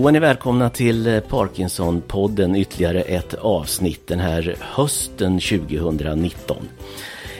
Då 0.00 0.08
är 0.08 0.12
ni 0.12 0.18
välkomna 0.18 0.70
till 0.70 1.06
eh, 1.06 1.20
Parkinson-podden, 1.20 2.56
ytterligare 2.56 3.00
ett 3.00 3.34
avsnitt 3.34 4.06
den 4.06 4.18
här 4.18 4.56
hösten 4.60 5.40
2019. 5.40 6.56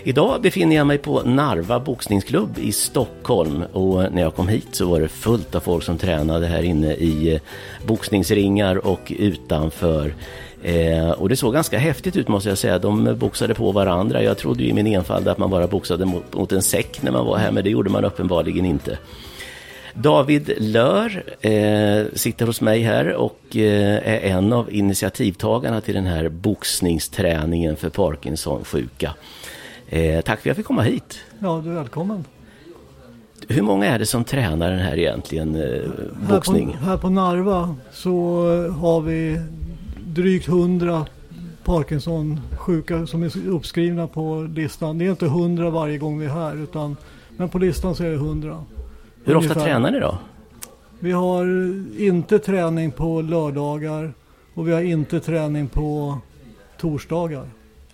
Idag 0.05 0.43
befinner 0.43 0.77
jag 0.77 0.87
mig 0.87 0.99
på 0.99 1.23
Narva 1.23 1.81
boxningsklubb 1.81 2.59
i 2.59 2.73
Stockholm 2.73 3.63
och 3.73 4.13
när 4.13 4.23
jag 4.23 4.35
kom 4.35 4.49
hit 4.49 4.69
så 4.73 4.89
var 4.89 5.01
det 5.01 5.09
fullt 5.09 5.55
av 5.55 5.61
folk 5.61 5.85
som 5.85 5.99
tränade 5.99 6.47
här 6.47 6.63
inne 6.63 6.95
i 6.95 7.35
eh, 7.35 7.41
boxningsringar 7.87 8.87
och 8.87 9.13
utanför. 9.19 10.15
Eh, 10.63 11.11
och 11.11 11.29
det 11.29 11.37
såg 11.37 11.55
ganska 11.55 11.79
häftigt 11.79 12.17
ut 12.17 12.29
måste 12.29 12.49
jag 12.49 12.59
säga. 12.59 12.79
De 12.79 13.17
boxade 13.19 13.55
på 13.55 13.73
varandra. 13.73 14.23
Jag 14.23 14.39
trodde 14.39 14.65
i 14.65 14.73
min 14.73 14.87
enfald 14.87 15.29
att 15.29 15.39
man 15.39 15.51
bara 15.51 15.67
boxade 15.67 16.05
mot, 16.07 16.35
mot 16.35 16.53
en 16.53 16.63
säck 16.63 17.03
när 17.03 17.13
man 17.13 17.27
var 17.27 17.39
här 17.39 17.51
men 17.51 17.65
det 17.65 17.71
gjorde 17.71 17.91
man 17.91 18.05
uppenbarligen 18.05 18.65
inte. 18.65 18.99
David 19.95 20.53
Lör 20.59 21.25
eh, 21.41 22.07
sitter 22.15 22.47
hos 22.47 22.61
mig 22.61 22.83
här 22.83 23.15
och 23.15 23.57
eh, 23.57 23.97
är 23.97 24.21
en 24.21 24.53
av 24.53 24.73
initiativtagarna 24.73 25.81
till 25.81 25.95
den 25.95 26.07
här 26.07 26.29
boxningsträningen 26.29 27.77
för 27.77 27.89
Parkinson-sjuka. 27.89 29.15
Eh, 29.89 30.21
tack 30.21 30.25
för 30.25 30.33
att 30.41 30.47
jag 30.47 30.57
fick 30.57 30.67
komma 30.67 30.83
hit. 30.83 31.19
Ja, 31.39 31.61
du 31.65 31.71
är 31.71 31.75
välkommen. 31.75 32.25
Hur 33.49 33.63
många 33.63 33.87
är 33.87 33.99
det 33.99 34.07
som 34.07 34.25
tränar 34.25 34.71
den 34.71 34.81
här 34.81 34.99
egentligen, 34.99 35.55
eh, 35.55 35.91
boxning? 36.31 36.69
Här 36.69 36.79
på, 36.79 36.85
här 36.85 36.97
på 36.97 37.11
Narva 37.11 37.77
så 37.93 38.47
har 38.71 39.01
vi 39.01 39.41
drygt 40.07 40.49
100 40.49 41.07
Parkinson-sjuka 41.65 43.07
som 43.07 43.23
är 43.23 43.49
uppskrivna 43.49 44.07
på 44.07 44.49
listan. 44.55 44.99
Det 44.99 45.07
är 45.07 45.11
inte 45.11 45.27
100 45.27 45.71
varje 45.71 45.99
gång 45.99 46.19
vi 46.19 46.27
är 46.27 46.31
här, 46.31 46.57
utan, 46.57 46.97
men 47.37 47.49
på 47.49 47.59
listan 47.59 47.95
så 47.95 48.05
är 48.05 48.09
det 48.09 48.15
100. 48.15 48.65
Hur 49.31 49.37
ofta 49.37 49.51
Ungefär. 49.53 49.71
tränar 49.73 49.91
ni 49.91 50.01
då? 50.01 50.19
Vi 50.99 51.13
har 51.13 51.45
inte 52.01 52.39
träning 52.39 52.91
på 52.91 53.21
lördagar 53.21 54.13
och 54.55 54.69
vi 54.69 54.73
har 54.73 54.81
inte 54.81 55.21
träning 55.21 55.69
på 55.69 56.19
torsdagar. 56.81 57.45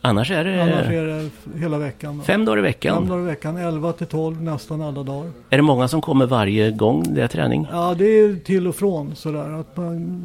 Annars 0.01 0.31
är 0.31 0.45
det, 0.45 0.62
Annars 0.62 0.87
är 0.89 1.05
det 1.07 1.31
hela 1.61 1.79
veckan. 1.79 2.19
Då. 2.19 2.25
fem 2.25 2.45
dagar 2.45 2.59
i 2.59 2.61
Fem 2.61 2.64
veckan. 2.64 3.09
dagar 3.09 3.23
i 3.23 3.25
veckan, 3.25 3.57
11 3.57 3.92
till 3.92 4.07
12 4.07 4.42
nästan 4.42 4.83
alla 4.83 5.03
dagar. 5.03 5.31
Är 5.51 5.57
det 5.57 5.62
många 5.62 5.89
som 5.89 6.01
kommer 6.01 6.27
varje 6.27 6.70
gång 6.70 7.14
det 7.14 7.23
är 7.23 7.29
träning? 7.29 7.67
Ja, 7.73 7.95
det 7.98 8.05
är 8.05 8.34
till 8.37 8.67
och 8.69 8.75
från 8.77 9.14
sådär. 9.14 9.61
Att 9.61 9.77
man, 9.77 10.20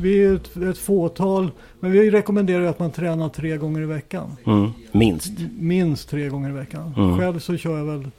vi 0.00 0.24
är 0.24 0.34
ett, 0.34 0.56
ett 0.56 0.78
fåtal, 0.78 1.50
men 1.80 1.92
vi 1.92 2.10
rekommenderar 2.10 2.64
att 2.64 2.78
man 2.78 2.90
tränar 2.90 3.28
tre 3.28 3.56
gånger 3.56 3.80
i 3.80 3.86
veckan. 3.86 4.36
Mm, 4.46 4.70
minst. 4.92 5.32
Minst 5.58 6.08
tre 6.10 6.28
gånger 6.28 6.48
i 6.48 6.52
veckan. 6.52 6.94
Mm. 6.96 7.18
Själv 7.18 7.38
så 7.38 7.56
kör 7.56 7.78
jag 7.78 7.84
väl 7.84 8.10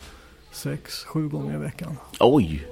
sex, 0.53 1.03
sju 1.03 1.27
gånger 1.29 1.55
i 1.55 1.57
veckan. 1.57 1.97
Oj! 2.19 2.67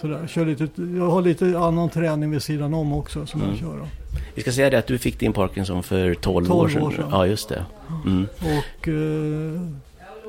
Sådär. 0.00 0.26
Kör 0.26 0.46
lite, 0.46 0.68
jag 0.96 1.10
har 1.10 1.22
lite 1.22 1.58
annan 1.58 1.88
träning 1.90 2.30
vid 2.30 2.42
sidan 2.42 2.74
om 2.74 2.92
också 2.92 3.26
som 3.26 3.40
Mm. 3.40 3.52
jag 3.52 3.60
kör. 3.60 3.76
Då. 3.78 3.86
Vi 4.34 4.42
ska 4.42 4.52
säga 4.52 4.70
det 4.70 4.78
att 4.78 4.86
du 4.86 4.98
fick 4.98 5.18
din 5.18 5.32
Parkinson 5.32 5.82
för 5.82 6.14
12, 6.14 6.46
12 6.46 6.60
år 6.60 6.68
sedan. 6.68 6.82
år 6.82 6.90
sedan. 6.90 7.08
Ja, 7.10 7.26
just 7.26 7.48
det. 7.48 7.64
Mm. 8.06 8.26
Och 8.40 8.88
eh, 8.88 9.60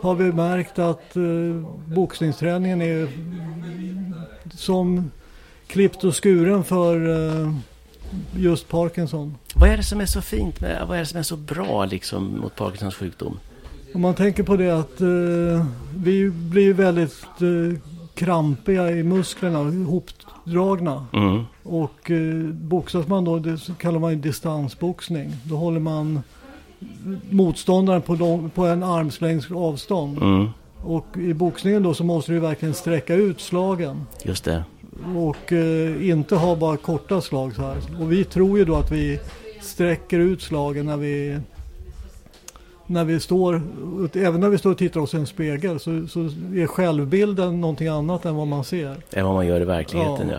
har 0.02 0.16
vi 0.16 0.32
märkt 0.32 0.80
att 0.80 1.16
eh, 1.16 1.24
boxningsträningen 1.96 2.82
är 2.82 3.08
som 4.54 5.12
klippt 5.68 6.04
och 6.04 6.24
skuren 6.24 6.64
för 6.64 7.10
eh, 7.44 7.54
just 8.36 8.70
Parkinson. 8.70 9.36
Vad 9.56 9.70
är 9.70 9.78
det 9.78 9.84
som 9.84 10.02
är 10.02 10.06
så 10.06 10.22
fint 10.22 10.62
med, 10.62 10.86
vad 10.88 10.98
är 10.98 11.00
det 11.00 11.06
som 11.06 11.20
är 11.20 11.24
så 11.24 11.38
bra 11.38 11.86
liksom 11.86 12.40
mot 12.40 12.56
Parkinsons 12.56 12.96
sjukdom? 12.96 13.40
Om 13.96 14.02
man 14.02 14.14
tänker 14.14 14.44
på 14.44 14.56
det 14.56 14.70
att 14.70 15.02
eh, 15.02 15.66
vi 15.98 16.30
blir 16.30 16.74
väldigt 16.74 17.26
eh, 17.42 17.80
krampiga 18.14 18.92
i 18.92 19.04
musklerna, 19.04 19.60
ihopdragna. 19.60 21.06
Mm. 21.14 21.44
Och 21.64 22.12
eh, 22.12 22.44
boxas 22.54 23.08
man 23.08 23.26
då, 23.26 23.40
det 23.40 23.78
kallar 23.78 24.00
man 24.00 24.12
ju 24.12 24.18
distansboxning. 24.18 25.32
Då 25.44 25.56
håller 25.56 25.80
man 25.80 26.22
motståndaren 27.30 28.02
på, 28.02 28.16
lång, 28.16 28.50
på 28.50 28.66
en 28.66 28.84
armslängds 28.84 29.52
avstånd. 29.52 30.18
Mm. 30.18 30.48
Och 30.84 31.18
i 31.18 31.34
boxningen 31.34 31.84
då 31.84 31.94
så 31.94 32.04
måste 32.04 32.32
du 32.32 32.40
verkligen 32.40 32.74
sträcka 32.74 33.16
ut 33.16 33.42
slagen. 33.42 34.06
Just 34.24 34.44
det. 34.44 34.64
Och 35.16 35.54
eh, 35.54 36.10
inte 36.10 36.36
ha 36.36 36.56
bara 36.56 36.78
korta 36.78 37.22
slag 37.22 37.56
så 37.56 37.62
här. 37.62 37.78
Och 38.00 38.12
vi 38.12 38.24
tror 38.24 38.58
ju 38.58 38.66
då 38.66 38.76
att 38.76 38.92
vi 38.92 39.20
sträcker 39.62 40.20
ut 40.20 40.42
slagen 40.42 40.86
när 40.86 40.98
vi 40.98 41.40
när 42.88 43.04
vi 43.06 43.20
står, 43.20 43.62
även 44.14 44.40
när 44.42 44.50
vi 44.50 44.58
står 44.58 44.72
och 44.72 44.78
tittar 44.78 45.00
oss 45.00 45.14
i 45.14 45.18
en 45.18 45.28
spegel 45.28 45.80
så, 45.80 46.08
så 46.08 46.20
är 46.56 46.68
självbilden 46.68 47.62
någonting 47.62 47.88
annat 47.88 48.26
än 48.26 48.36
vad 48.36 48.48
man 48.48 48.64
ser. 48.64 48.96
Är 49.12 49.24
vad 49.24 49.34
man 49.34 49.48
gör 49.48 49.62
i 49.62 49.66
verkligheten, 49.66 50.30
ja. 50.30 50.36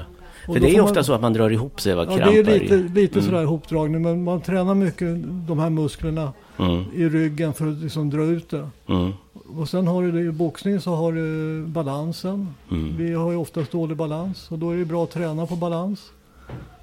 Ja. 0.46 0.52
För 0.54 0.60
det 0.60 0.76
är 0.76 0.80
ofta 0.80 0.94
man- 0.94 1.04
så 1.04 1.12
att 1.12 1.20
man 1.20 1.32
drar 1.32 1.50
ihop 1.50 1.80
sig, 1.80 1.92
Ja, 1.92 2.04
krampar 2.04 2.26
det 2.32 2.38
är 2.38 2.44
lite, 2.60 2.76
lite 2.76 3.18
Mm. 3.18 3.30
sådär 3.30 3.42
ihopdragning 3.42 4.02
men 4.02 4.24
man 4.24 4.40
tränar 4.40 4.74
mycket 4.74 5.08
de 5.48 5.58
här 5.58 5.70
musklerna 5.70 6.32
Mm. 6.58 6.84
i 6.94 7.08
ryggen 7.08 7.52
för 7.54 7.66
att 7.70 7.76
liksom 7.78 8.10
dra 8.10 8.22
ut 8.24 8.50
det. 8.50 8.68
Mm. 8.88 9.12
Och 9.58 9.68
sen 9.68 9.86
har 9.86 10.02
du 10.02 10.20
i 10.28 10.30
boxning 10.32 10.80
så 10.80 10.94
har 10.94 11.12
du 11.12 11.62
balansen. 11.66 12.48
Mm. 12.70 12.96
Vi 12.96 13.12
har 13.14 13.30
ju 13.30 13.36
oftast 13.36 13.72
dålig 13.72 13.96
balans 13.96 14.46
och 14.50 14.58
då 14.58 14.70
är 14.70 14.76
det 14.76 14.84
bra 14.84 15.04
att 15.04 15.10
träna 15.10 15.46
på 15.46 15.56
balans. 15.56 16.00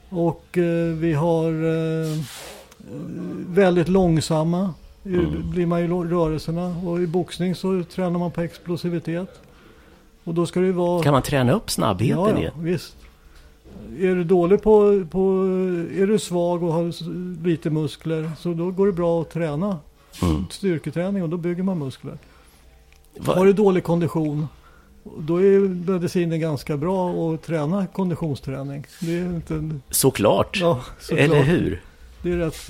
Och 0.09 0.57
eh, 0.57 0.94
vi 0.96 1.13
har 1.13 1.50
eh, 1.50 2.19
väldigt 3.47 3.88
långsamma 3.90 4.73
Mm. 5.06 5.50
blir 5.50 5.66
man 5.66 5.80
i 5.80 5.88
lo- 5.88 6.03
rörelserna 6.03 6.75
och 6.86 7.02
i 7.02 7.08
boxning 7.08 7.56
så 7.56 7.84
tränar 7.84 8.19
man 8.19 8.31
på 8.31 8.41
explosivitet. 8.41 9.41
Och 10.24 10.34
då 10.34 10.46
ska 10.46 10.59
det 10.59 10.66
ju 10.66 10.72
vara... 10.72 11.03
Kan 11.03 11.14
man 11.14 11.22
träna 11.22 11.53
upp 11.53 11.72
snabbheten 11.72 12.38
ja, 12.38 12.41
ja, 12.44 12.52
visst. 12.59 12.96
Är 14.00 14.16
du 14.16 14.24
dålig 14.24 14.62
på, 14.62 15.06
på, 15.12 15.19
är 15.97 16.08
du 16.08 16.19
svag 16.19 16.64
och 16.64 16.74
har 16.74 16.94
lite 17.47 17.69
muskler 17.69 18.31
så 18.40 18.53
då 18.53 18.72
går 18.72 18.86
det 18.88 18.94
bra 18.94 19.22
att 19.22 19.30
träna 19.31 19.80
Mm. 20.22 20.46
styrketräning 20.52 21.24
och 21.24 21.30
då 21.30 21.38
bygger 21.38 21.64
man 21.64 21.80
muskler. 21.80 22.18
Va- 23.18 23.34
Har 23.35 23.46
du 23.46 23.53
dålig 23.53 23.84
kondition, 23.84 24.47
då 25.18 25.38
är 25.38 25.59
medicinen 25.91 26.40
ganska 26.40 26.78
bra 26.78 27.09
att 27.34 27.44
träna 27.44 27.88
konditionsträning. 27.88 28.85
Det 29.02 29.18
är 29.20 29.25
inte 29.25 29.53
en, 29.56 29.81
Såklart! 29.90 30.58
ja, 30.62 30.81
såklart. 31.00 31.20
Eller 31.20 31.44
hur? 31.44 31.81
Det 32.23 32.31
är 32.31 32.38
rätt, 32.38 32.69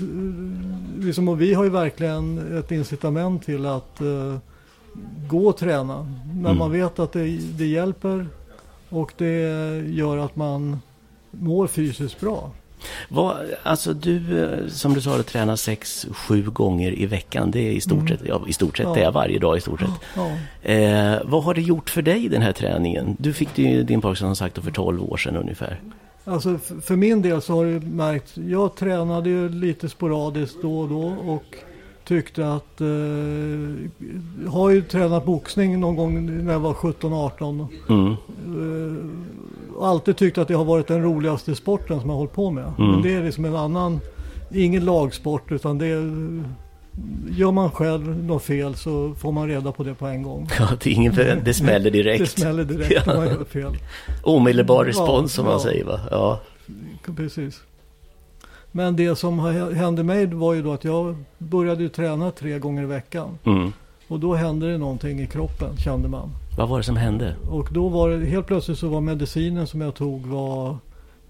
liksom, 1.06 1.28
och 1.28 1.40
vi 1.40 1.54
har 1.54 1.64
ju 1.64 1.70
verkligen 1.70 2.58
ett 2.58 2.70
incitament 2.72 3.44
till 3.44 3.66
att 3.66 4.00
eh, 4.00 4.36
gå 5.28 5.46
och 5.48 5.56
träna. 5.56 6.06
När 6.34 6.50
Mm. 6.50 6.58
man 6.58 6.70
vet 6.72 6.98
att 6.98 7.12
det, 7.12 7.38
det 7.58 7.66
hjälper 7.66 8.26
och 8.88 9.12
det 9.18 9.38
gör 9.88 10.18
att 10.18 10.36
man 10.36 10.80
mår 11.30 11.66
fysiskt 11.66 12.20
bra. 12.20 12.50
Vad, 13.08 13.36
alltså 13.62 13.92
du, 13.94 14.42
eh, 14.44 14.68
som 14.68 14.94
du 14.94 15.00
sa, 15.00 15.16
du 15.16 15.22
tränar 15.22 15.56
sex, 15.56 16.06
sju 16.12 16.42
gånger 16.50 16.98
i 16.98 17.06
veckan. 17.06 17.50
Det 17.50 17.60
är 17.60 17.72
i 17.72 17.80
stort 17.80 17.98
Mm. 17.98 18.08
sett, 18.08 18.20
ja, 18.28 18.42
i 18.48 18.52
stort 18.52 18.76
sett, 18.76 18.86
Ja. 18.86 18.94
det 18.94 19.02
är 19.02 19.12
varje 19.12 19.38
dag 19.38 19.56
i 19.56 19.60
stort 19.60 19.80
sett. 19.80 19.90
Ja. 20.16 20.30
Eh, 20.70 21.18
vad 21.24 21.44
har 21.44 21.54
det 21.54 21.60
gjort 21.62 21.90
för 21.90 22.02
dig 22.02 22.28
den 22.28 22.42
här 22.42 22.52
träningen? 22.52 23.16
Du 23.18 23.32
fick 23.32 23.54
din 23.56 24.00
Parkinson 24.00 24.28
som 24.28 24.36
sagt 24.36 24.58
för 24.64 24.70
12 24.70 25.02
år 25.02 25.16
sedan 25.16 25.36
ungefär. 25.36 25.80
Alltså 26.24 26.58
för 26.58 26.96
min 26.96 27.22
del 27.22 27.42
så 27.42 27.54
har 27.54 27.64
det 27.64 27.80
märkt, 27.80 28.36
jag 28.36 28.74
tränade 28.74 29.30
ju 29.30 29.48
lite 29.48 29.88
sporadiskt 29.88 30.62
då 30.62 30.78
och 30.78 30.88
då 30.88 31.16
och 31.26 31.56
tyckte 32.04 32.52
att, 32.52 32.80
eh, 32.80 32.86
har 34.50 34.70
ju 34.70 34.82
tränat 34.82 35.24
boxning 35.24 35.80
någon 35.80 35.96
gång 35.96 36.44
när 36.44 36.52
jag 36.52 36.60
var 36.60 36.74
17-18. 36.74 37.66
Mm. 37.88 38.10
Eh, 38.10 39.86
alltid 39.88 40.16
tyckt 40.16 40.38
att 40.38 40.48
det 40.48 40.54
har 40.54 40.64
varit 40.64 40.86
den 40.86 41.02
roligaste 41.02 41.54
sporten 41.54 42.00
som 42.00 42.08
jag 42.08 42.14
har 42.14 42.18
hållit 42.18 42.32
på 42.32 42.50
med. 42.50 42.72
Mm. 42.78 42.90
Men 42.90 43.02
det 43.02 43.14
är 43.14 43.24
liksom 43.24 43.44
en 43.44 43.56
annan, 43.56 44.00
ingen 44.50 44.84
lagsport 44.84 45.52
utan 45.52 45.78
det 45.78 45.86
är 45.86 46.44
gör 47.30 47.52
man 47.52 47.70
själv 47.70 48.24
något 48.24 48.42
fel 48.42 48.74
så 48.74 49.14
får 49.14 49.32
man 49.32 49.48
reda 49.48 49.72
på 49.72 49.84
det 49.84 49.94
på 49.94 50.06
en 50.06 50.22
gång. 50.22 50.48
Ja, 50.58 50.68
det, 50.82 50.90
är 50.90 50.94
ingen, 50.94 51.14
det 51.44 51.54
smäller 51.54 51.90
direkt. 51.90 52.20
Det 52.34 52.40
smäller 52.40 52.64
direkt 52.64 53.08
om 53.08 53.16
man 53.16 53.26
gör 53.26 53.44
fel. 53.44 53.76
Omedelbar 54.22 54.84
respons 54.84 55.32
som 55.32 55.44
Ja, 55.44 55.50
man 55.50 55.60
ja. 55.60 55.64
säger 55.64 55.84
va? 55.84 56.00
Ja. 56.10 56.40
Precis. 57.16 57.62
Men 58.72 58.96
det 58.96 59.16
som 59.16 59.38
hände 59.74 60.02
mig 60.02 60.26
var 60.26 60.54
ju 60.54 60.62
då 60.62 60.72
att 60.72 60.84
jag 60.84 61.16
började 61.38 61.88
träna 61.88 62.30
tre 62.30 62.58
gånger 62.58 62.82
i 62.82 62.86
veckan. 62.86 63.38
Mm. 63.44 63.72
Och 64.08 64.20
då 64.20 64.34
hände 64.34 64.72
det 64.72 64.78
någonting 64.78 65.20
i 65.20 65.26
kroppen 65.26 65.76
kände 65.76 66.08
man. 66.08 66.30
Vad 66.58 66.68
var 66.68 66.78
det 66.78 66.84
som 66.84 66.96
hände? 66.96 67.36
Och 67.50 67.68
då 67.70 67.88
var 67.88 68.10
det 68.10 68.26
helt 68.26 68.46
plötsligt 68.46 68.78
så 68.78 68.88
var 68.88 69.00
medicinen 69.00 69.66
som 69.66 69.80
jag 69.80 69.94
tog 69.94 70.26
var 70.26 70.76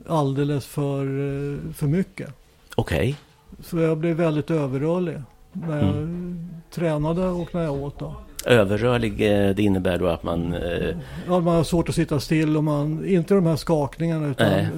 alldeles 0.08 0.66
för, 0.66 1.00
eh, 1.00 1.72
för 1.74 1.86
mycket. 1.86 2.28
Okej. 2.74 3.16
Så 3.62 3.78
jag 3.78 3.98
blev 3.98 4.16
väldigt 4.16 4.50
överrörlig 4.50 5.16
när 5.54 5.76
jag 5.78 5.88
Mm. 5.96 6.48
tränade 6.70 7.26
och 7.28 7.54
när 7.54 7.62
jag 7.62 7.74
åt. 7.82 7.98
Då. 7.98 8.14
Överrörlig, 8.46 9.12
eh, 9.12 9.54
det 9.54 9.62
innebär 9.62 9.98
då 9.98 10.06
att 10.06 10.22
man... 10.22 10.54
eh, 10.54 10.96
Ja, 11.26 11.40
man 11.40 11.56
har 11.56 11.64
svårt 11.64 11.88
att 11.88 11.94
sitta 11.94 12.20
still 12.20 12.56
och 12.56 12.64
man, 12.64 13.04
inte 13.06 13.34
de 13.34 13.46
här 13.46 13.56
skakningarna 13.56 14.26
utan 14.28 14.48
Nej. 14.50 14.60
eh, 14.62 14.68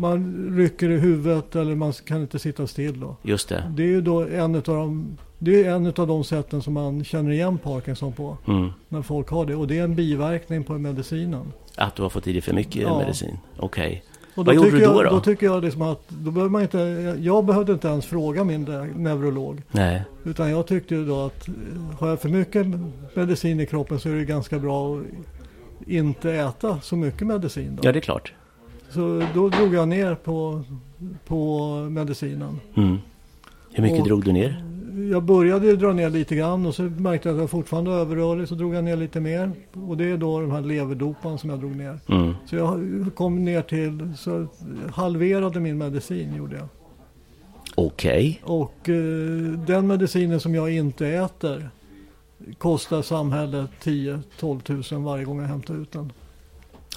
man 0.00 0.46
rycker 0.58 0.90
i 0.90 0.98
huvudet 0.98 1.56
eller 1.56 1.74
man 1.74 1.92
kan 1.92 2.20
inte 2.20 2.38
sitta 2.38 2.66
still. 2.66 3.00
Då. 3.00 3.16
Just 3.22 3.48
det. 3.48 3.64
Det 3.76 3.82
är 3.82 3.86
ju 3.86 4.00
då 4.00 4.26
en 4.26 4.54
av 4.54 4.62
de, 4.62 5.16
det 5.38 5.64
är 5.64 5.70
en 5.74 5.86
av 5.86 5.92
de 6.06 6.24
sätten 6.24 6.62
som 6.62 6.72
man 6.74 7.04
känner 7.04 7.30
igen 7.30 7.58
Parkinson 7.58 8.12
på. 8.12 8.36
Mm. 8.48 8.68
När 8.88 9.02
folk 9.02 9.28
har 9.28 9.46
det. 9.46 9.54
Och 9.56 9.66
det 9.66 9.78
är 9.78 9.84
en 9.84 9.94
biverkning 9.94 10.64
på 10.64 10.72
medicinen. 10.72 11.52
Att 11.76 11.94
du 11.96 12.02
har 12.02 12.08
fått 12.10 12.26
i 12.26 12.32
dig 12.32 12.40
för 12.42 12.52
mycket 12.54 12.82
Ja. 12.82 12.98
medicin? 12.98 13.38
Okej. 13.58 14.04
Och 14.36 14.46
Vad 14.46 14.54
gjorde 14.54 14.70
du 14.70 14.78
då, 14.78 14.84
jag, 14.84 15.04
då? 15.04 15.10
Då 15.10 15.20
tycker 15.20 15.46
jag 15.46 15.64
liksom 15.64 15.82
att, 15.82 16.08
då 16.08 16.30
behöver 16.30 16.50
man 16.50 16.62
inte, 16.62 16.78
jag 17.20 17.44
behövde 17.44 17.72
inte 17.72 17.88
ens 17.88 18.06
fråga 18.06 18.44
min 18.44 18.62
neurolog. 18.96 19.62
Nej. 19.72 20.02
Utan 20.24 20.50
jag 20.50 20.66
tyckte 20.66 20.94
ju 20.94 21.06
då 21.06 21.20
att 21.24 21.48
eh, 21.48 21.54
har 21.98 22.08
jag 22.08 22.20
för 22.20 22.28
mycket 22.28 22.66
medicin 23.14 23.60
i 23.60 23.66
kroppen 23.66 24.00
så 24.00 24.08
är 24.08 24.14
det 24.14 24.24
ganska 24.24 24.58
bra 24.58 24.96
att 24.96 25.02
inte 25.88 26.32
äta 26.32 26.80
så 26.80 26.96
mycket 26.96 27.26
medicin. 27.26 27.76
Då. 27.76 27.88
Ja, 27.88 27.92
det 27.92 27.98
är 27.98 28.00
klart. 28.00 28.32
Så 28.90 29.22
då 29.34 29.48
drog 29.48 29.74
jag 29.74 29.88
ner 29.88 30.14
på, 30.14 30.62
på 31.26 31.68
medicinen. 31.90 32.60
Mm. 32.74 32.96
Hur 33.72 33.82
mycket 33.82 34.00
Och- 34.00 34.06
drog 34.06 34.24
du 34.24 34.32
ner? 34.32 34.64
Jag 35.10 35.22
började 35.22 35.66
ju 35.66 35.76
dra 35.76 35.92
ner 35.92 36.10
lite 36.10 36.36
grann 36.36 36.66
och 36.66 36.74
så 36.74 36.82
märkte 36.82 37.28
jag 37.28 37.36
att 37.36 37.40
jag 37.40 37.50
fortfarande 37.50 37.90
var 37.90 37.98
överrörlig 37.98 38.48
så 38.48 38.54
drog 38.54 38.74
jag 38.74 38.84
ner 38.84 38.96
lite 38.96 39.20
mer. 39.20 39.52
Och 39.88 39.96
det 39.96 40.04
är 40.04 40.16
då 40.16 40.40
de 40.40 40.50
här 40.50 40.60
leverdopan 40.60 41.38
som 41.38 41.50
jag 41.50 41.58
drog 41.58 41.76
ner. 41.76 41.98
Mm. 42.08 42.34
Så 42.46 42.56
jag 42.56 42.80
kom 43.14 43.44
ner 43.44 43.62
till, 43.62 44.12
så 44.18 44.46
halverade 44.92 45.60
min 45.60 45.78
medicin 45.78 46.34
gjorde 46.36 46.56
jag. 46.56 46.68
Okej. 47.74 48.40
Och 48.44 48.88
eh, 48.88 49.58
den 49.66 49.86
medicinen 49.86 50.40
som 50.40 50.54
jag 50.54 50.70
inte 50.70 51.06
äter 51.08 51.70
kostar 52.58 53.02
samhället 53.02 53.70
10-12 53.82 54.60
tusen 54.60 55.04
varje 55.04 55.24
gång 55.24 55.40
jag 55.40 55.48
hämtar 55.48 55.74
ut 55.74 55.92
den. 55.92 56.12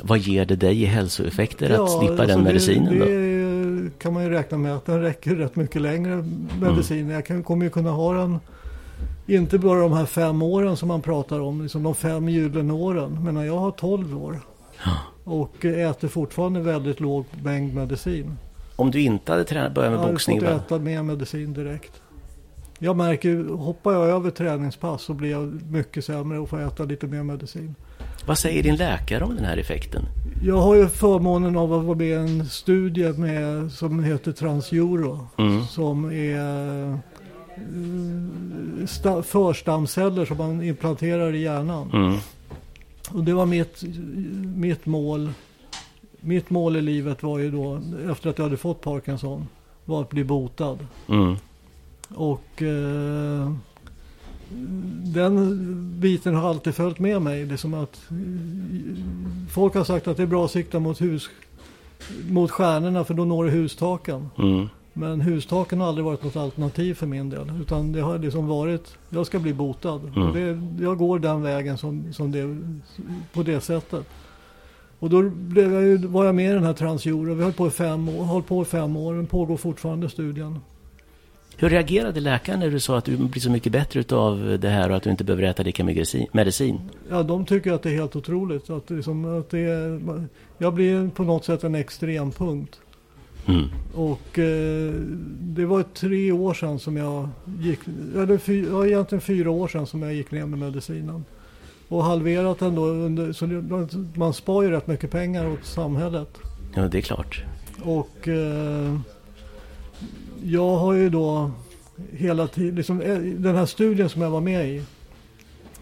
Vad 0.03 0.19
ger 0.19 0.45
det 0.45 0.55
dig 0.55 0.81
i 0.83 0.85
hälsoeffekter 0.85 1.69
att 1.69 1.91
slippa 1.91 2.13
alltså 2.13 2.35
den 2.35 2.43
medicinen 2.43 2.93
det, 2.93 2.99
då? 2.99 3.05
det 3.05 3.38
kan 3.97 4.13
man 4.13 4.23
ju 4.23 4.29
räkna 4.29 4.57
med 4.57 4.75
att 4.75 4.85
den 4.85 5.01
räcker 5.01 5.35
rätt 5.35 5.55
mycket 5.55 5.81
längre 5.81 6.25
medicin. 6.61 6.99
Mm. 6.99 7.11
Jag 7.11 7.25
kan, 7.25 7.43
kommer 7.43 7.65
ju 7.65 7.69
kunna 7.69 7.91
ha 7.91 8.13
den, 8.13 8.39
inte 9.27 9.59
bara 9.59 9.79
de 9.79 9.93
här 9.93 10.05
fem 10.05 10.41
åren 10.41 10.77
som 10.77 10.87
man 10.87 11.01
pratar 11.01 11.39
om, 11.39 11.61
liksom 11.61 11.83
de 11.83 11.95
fem 11.95 12.29
gyllene 12.29 12.73
åren. 12.73 13.23
Men 13.23 13.45
jag 13.45 13.57
har 13.57 13.71
12 13.71 14.23
år. 14.23 14.39
Och 15.23 15.65
äter 15.65 16.07
fortfarande 16.07 16.59
väldigt 16.59 16.99
låg 16.99 17.25
mängd 17.43 17.73
medicin. 17.75 18.37
Om 18.75 18.91
du 18.91 19.01
inte 19.01 19.31
hade 19.31 19.43
tränat, 19.43 19.73
börjat 19.73 19.91
Jag 19.91 20.01
med 20.01 20.11
boxning, 20.11 20.39
fått 20.39 20.49
va? 20.49 20.55
äta 20.55 20.79
mer 20.79 21.03
medicin 21.03 21.53
direkt. 21.53 22.01
Jag 22.79 22.95
märker 22.95 23.43
hoppar 23.55 23.93
jag 23.93 24.07
över 24.07 24.31
träningspass 24.31 25.01
så 25.01 25.13
blir 25.13 25.31
jag 25.31 25.71
mycket 25.71 26.05
sämre 26.05 26.39
och 26.39 26.49
får 26.49 26.61
äta 26.61 26.83
lite 26.83 27.07
mer 27.07 27.23
medicin. 27.23 27.75
Vad 28.25 28.37
säger 28.37 28.63
din 28.63 28.75
läkare 28.75 29.23
om 29.23 29.35
den 29.35 29.45
här 29.45 29.57
effekten? 29.57 30.05
Jag 30.43 30.57
har 30.57 30.75
ju 30.75 30.87
förmånen 30.87 31.57
av 31.57 31.73
att 31.73 31.85
vara 31.85 31.97
med 31.97 32.07
i 32.07 32.13
en 32.13 32.45
studie 32.45 33.13
med, 33.13 33.71
som 33.71 34.03
heter 34.03 34.31
Transeuro. 34.31 35.27
Mm. 35.37 35.65
Som 35.65 36.05
är 36.11 36.91
eh, 36.91 36.97
sta, 38.87 39.23
förstamceller 39.23 40.25
som 40.25 40.37
man 40.37 40.63
implanterar 40.63 41.33
i 41.33 41.41
hjärnan. 41.41 41.91
Mm. 41.93 42.17
Och 43.11 43.23
det 43.23 43.33
var 43.33 43.45
mitt, 43.45 43.83
mitt 44.55 44.85
mål. 44.85 45.31
Mitt 46.21 46.49
mål 46.49 46.77
i 46.77 46.81
livet 46.81 47.23
var 47.23 47.39
ju 47.39 47.51
då, 47.51 47.81
efter 48.11 48.29
att 48.29 48.37
jag 48.37 48.45
hade 48.45 48.57
fått 48.57 48.81
Parkinson, 48.81 49.47
var 49.85 50.01
att 50.01 50.09
bli 50.09 50.23
botad. 50.23 50.77
Mm. 51.07 51.35
Och 52.15 52.61
eh, 52.61 53.53
den 55.03 55.55
biten 55.99 56.35
har 56.35 56.49
alltid 56.49 56.75
följt 56.75 56.99
med 56.99 57.21
mig. 57.21 57.45
Det 57.45 57.57
som 57.57 57.73
att 57.73 58.01
folk 59.51 59.75
har 59.75 59.83
sagt 59.83 60.07
att 60.07 60.17
det 60.17 60.23
är 60.23 60.27
bra 60.27 60.45
att 60.45 60.51
sikta 60.51 60.79
mot, 60.79 61.01
hus, 61.01 61.29
mot 62.29 62.51
stjärnorna 62.51 63.03
för 63.03 63.13
då 63.13 63.25
når 63.25 63.45
du 63.45 63.51
hustaken. 63.51 64.29
Mm. 64.37 64.67
Men 64.93 65.21
hustaken 65.21 65.81
har 65.81 65.87
aldrig 65.87 66.05
varit 66.05 66.23
något 66.23 66.35
alternativ 66.35 66.93
för 66.93 67.07
min 67.07 67.29
del. 67.29 67.51
Utan 67.61 67.91
det 67.91 68.01
har 68.01 68.19
liksom 68.19 68.47
varit, 68.47 68.97
jag 69.09 69.25
ska 69.25 69.39
bli 69.39 69.53
botad. 69.53 70.01
Mm. 70.15 70.33
Det, 70.33 70.83
jag 70.83 70.97
går 70.97 71.19
den 71.19 71.41
vägen 71.41 71.77
som, 71.77 72.13
som 72.13 72.31
det, 72.31 72.57
på 73.33 73.43
det 73.43 73.61
sättet. 73.61 74.05
Och 74.99 75.09
då 75.09 75.29
blev 75.29 75.73
jag 75.73 75.83
ju, 75.83 75.97
var 75.97 76.25
jag 76.25 76.35
med 76.35 76.51
i 76.51 76.53
den 76.53 76.63
här 76.63 76.73
Transjuro. 76.73 77.33
Vi 77.33 77.43
höll 77.43 77.53
på 77.53 77.67
i 77.67 77.69
fem 77.69 78.09
år, 78.09 78.23
hållit 78.23 78.47
på 78.47 78.61
i 78.61 78.65
fem 78.65 78.95
år. 78.97 79.13
Den 79.13 79.25
pågår 79.25 79.57
fortfarande 79.57 80.09
studien. 80.09 80.59
Hur 81.61 81.69
reagerade 81.69 82.19
läkaren 82.19 82.59
när 82.59 82.69
du 82.69 82.79
sa 82.79 82.97
att 82.97 83.05
du 83.05 83.17
blir 83.17 83.41
så 83.41 83.51
mycket 83.51 83.71
bättre 83.71 83.99
utav 83.99 84.57
det 84.61 84.69
här 84.69 84.89
och 84.89 84.95
att 84.95 85.03
du 85.03 85.09
inte 85.09 85.23
behöver 85.23 85.43
äta 85.43 85.63
lika 85.63 85.83
mycket 85.83 86.33
medicin-? 86.33 86.79
Ja, 87.09 87.23
de 87.23 87.45
tycker 87.45 87.73
att 87.73 87.83
det 87.83 87.89
är 87.89 87.93
helt 87.93 88.15
otroligt. 88.15 88.69
Att 88.69 88.87
det, 88.87 88.95
är 88.95 89.01
som, 89.01 89.39
att 89.39 89.49
det 89.49 89.59
är, 89.59 90.01
jag 90.57 90.73
blir 90.73 91.09
på 91.09 91.23
något 91.23 91.45
sätt 91.45 91.63
en 91.63 91.75
extrempunkt. 91.75 92.79
Mm. 93.47 93.65
Och 93.93 94.39
eh, 94.39 94.93
det 95.39 95.65
var 95.65 95.83
tre 95.83 96.31
år 96.31 96.53
sedan 96.53 96.79
som 96.79 96.97
jag 96.97 97.29
gick, 97.59 97.79
eller 98.15 98.37
fy, 98.37 98.65
ja, 98.69 98.85
egentligen 98.85 99.21
fyra 99.21 99.51
år 99.51 99.67
sedan 99.67 99.87
som 99.87 100.01
jag 100.01 100.13
gick 100.13 100.31
ner 100.31 100.45
med 100.45 100.59
medicinen. 100.59 101.25
Och 101.87 102.03
halverat 102.03 102.59
den 102.59 102.75
då 102.75 102.85
under, 102.85 103.33
så 103.33 103.45
man 104.15 104.33
spar 104.33 104.63
ju 104.63 104.69
rätt 104.69 104.87
mycket 104.87 105.11
pengar 105.11 105.47
åt 105.47 105.65
samhället. 105.65 106.37
Ja, 106.75 106.87
det 106.87 106.97
är 106.97 107.01
klart. 107.01 107.43
Och 107.83 108.27
eh, 108.27 108.99
jag 110.43 110.75
har 110.77 110.93
ju 110.93 111.09
då 111.09 111.51
hela 112.11 112.47
tiden, 112.47 112.75
liksom, 112.75 113.01
eh, 113.01 113.17
den 113.19 113.55
här 113.55 113.65
studien 113.65 114.09
som 114.09 114.21
jag 114.21 114.29
var 114.29 114.41
med 114.41 114.69
i. 114.69 114.81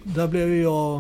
Där 0.04 0.28
blev 0.28 0.54
jag 0.56 0.96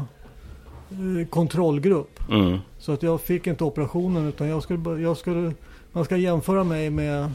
eh, 0.92 1.27
kontrollgrupp. 1.30 2.19
Mm. 2.31 2.57
Så 2.80 2.92
att 2.92 3.04
jag 3.04 3.21
fick 3.21 3.48
inte 3.48 3.63
operationen 3.63 4.27
utan 4.27 4.48
jag 4.48 4.63
skulle, 4.63 5.01
jag 5.01 5.17
skulle, 5.17 5.51
man 5.91 6.05
ska 6.05 6.17
jämföra 6.17 6.63
mig 6.63 6.89
med 6.89 7.31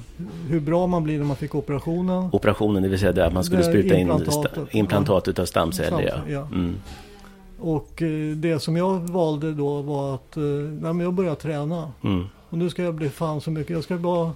hur 0.49 0.61
bra 0.61 0.87
man 0.87 1.04
blir 1.04 1.18
när 1.18 1.25
man 1.25 1.37
fick 1.37 1.54
operationen. 1.54 2.28
Operationen, 2.32 2.82
det 2.82 2.88
vill 2.88 2.99
säga 2.99 3.12
där 3.12 3.30
man 3.30 3.44
skulle 3.44 3.62
spruta 3.64 3.94
in 3.94 4.00
implantatet. 4.00 4.52
sta- 4.52 4.66
implantat 4.70 5.28
utav 5.28 5.44
stamceller. 5.44 5.88
Stamceller, 5.88 6.23
Ja. 6.26 6.32
ja. 6.32 6.46
Mm. 6.56 6.75
Och 7.61 8.02
eh, 8.02 8.37
det 8.37 8.58
som 8.58 8.76
jag 8.76 8.99
valde 8.99 9.52
då 9.52 9.82
var 9.82 10.14
att 10.14 10.37
nej, 10.37 10.92
men 10.94 11.00
jag 11.00 11.12
började 11.14 11.37
träna. 11.37 11.92
Mm. 12.04 12.25
Och 12.50 12.58
nu 12.58 12.70
ska 12.70 12.82
jag 12.82 12.94
bli 12.94 13.08
fan 13.11 13.40
så 13.40 13.50
mycket. 13.50 13.70
Jag 13.70 13.85
ska 13.85 13.96
bara, 13.96 14.30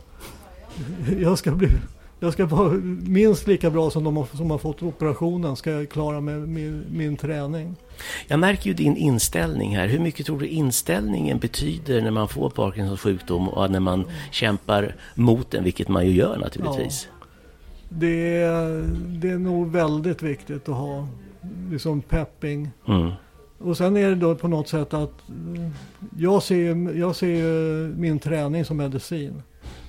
jag 1.20 1.38
ska 1.38 1.50
bli, 1.50 1.68
jag 2.20 2.32
ska 2.32 2.46
vara 2.46 2.70
minst 3.06 3.46
lika 3.46 3.70
bra 3.70 3.90
som 3.90 4.04
de 4.04 4.26
som 4.32 4.50
har 4.50 4.58
fått 4.58 4.82
operationen 4.82 5.56
ska 5.56 5.70
jag 5.70 5.88
klara 5.88 6.20
med 6.20 6.48
min, 6.48 6.84
min 6.90 7.16
träning. 7.16 7.76
Jag 8.26 8.40
märker 8.40 8.66
ju 8.66 8.74
din 8.74 8.96
inställning 8.96 9.76
här. 9.76 9.88
Hur 9.88 9.98
mycket 9.98 10.26
tror 10.26 10.38
du 10.38 10.46
inställningen 10.46 11.38
betyder 11.38 12.02
när 12.02 12.10
man 12.10 12.28
får 12.28 12.50
Parkinsons 12.50 13.00
sjukdom 13.00 13.48
och 13.48 13.70
när 13.70 13.80
man 13.80 14.04
kämpar 14.30 14.96
mot 15.14 15.50
den, 15.50 15.64
vilket 15.64 15.88
man 15.88 16.06
ju 16.06 16.12
gör 16.12 16.38
naturligtvis. 16.38 17.08
Det 17.88 18.36
är, 18.36 18.84
det 19.06 19.30
är 19.30 19.38
nog 19.38 19.72
väldigt 19.72 20.22
viktigt 20.22 20.68
att 20.68 20.76
ha 20.76 21.08
liksom 21.70 22.02
pepping. 22.02 22.70
Mm. 22.88 23.10
Och 23.58 23.76
sen 23.76 23.96
är 23.96 24.08
det 24.08 24.14
då 24.14 24.34
på 24.34 24.48
något 24.48 24.68
sätt 24.68 24.94
att 24.94 25.22
jag 26.18 26.42
ser, 26.42 26.98
jag 26.98 27.16
ser 27.16 27.42
min 27.96 28.18
träning 28.18 28.64
som 28.64 28.76
medicin. 28.76 29.42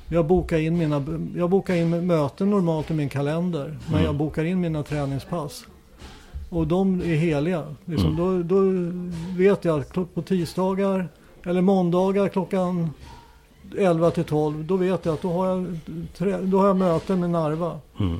Jag 0.10 0.26
bokar 0.26 0.58
in, 0.58 0.78
mina, 0.78 1.06
jag 1.36 1.50
bokar 1.50 1.76
in 1.76 2.08
möten 2.08 2.50
normalt 2.50 2.92
i 2.92 2.94
min 2.94 3.10
kalender. 3.10 3.78
Men 3.92 4.04
jag 4.04 4.16
bokar 4.16 4.44
in 4.44 4.60
mina 4.60 4.84
träningspass. 4.84 5.66
Och 6.50 6.68
de 6.68 7.02
är 7.02 7.16
heliga. 7.16 7.76
Liksom, 7.86 8.16
då, 8.16 8.44
då 8.44 8.62
vet 9.38 9.66
jag 9.66 9.80
att 9.80 10.14
på 10.14 10.22
tisdagar 10.22 11.10
eller 11.44 11.62
måndagar 11.62 12.28
klockan 12.28 12.90
11 13.78 14.12
till 14.12 14.24
12. 14.24 14.66
Då 14.66 14.78
vet 14.78 15.06
jag 15.06 15.14
att 15.14 15.22
då 15.22 15.32
har 15.32 15.48
jag, 15.48 15.68
då 16.42 16.60
har 16.60 16.68
jag 16.68 16.78
möten 16.78 17.20
med 17.20 17.30
Narva. 17.30 17.80
Mm. 18.00 18.20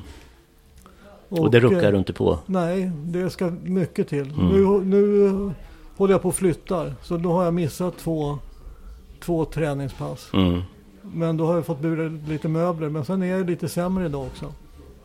Och 1.28 1.50
det 1.50 1.60
ruckar 1.60 1.84
eh, 1.84 1.92
du 1.92 1.98
inte 1.98 2.12
på? 2.12 2.38
Nej, 2.46 2.90
det 2.94 3.30
ska 3.30 3.50
mycket 3.62 4.08
till. 4.08 4.30
Mm. 4.30 4.48
Nu, 4.48 4.84
nu 4.84 5.30
håller 5.96 6.14
jag 6.14 6.22
på 6.22 6.28
och 6.28 6.34
flyttar. 6.34 6.94
Så 7.02 7.16
då 7.16 7.32
har 7.32 7.44
jag 7.44 7.54
missat 7.54 7.98
två, 7.98 8.38
två 9.20 9.44
träningspass. 9.44 10.30
Mm. 10.32 10.62
Men 11.12 11.36
då 11.36 11.46
har 11.46 11.54
jag 11.54 11.66
fått 11.66 11.80
bura 11.80 12.08
lite 12.28 12.48
möbler. 12.48 12.88
Men 12.88 13.04
sen 13.04 13.22
är 13.22 13.26
jag 13.26 13.46
lite 13.50 13.68
sämre 13.68 14.06
idag 14.06 14.26
också. 14.26 14.52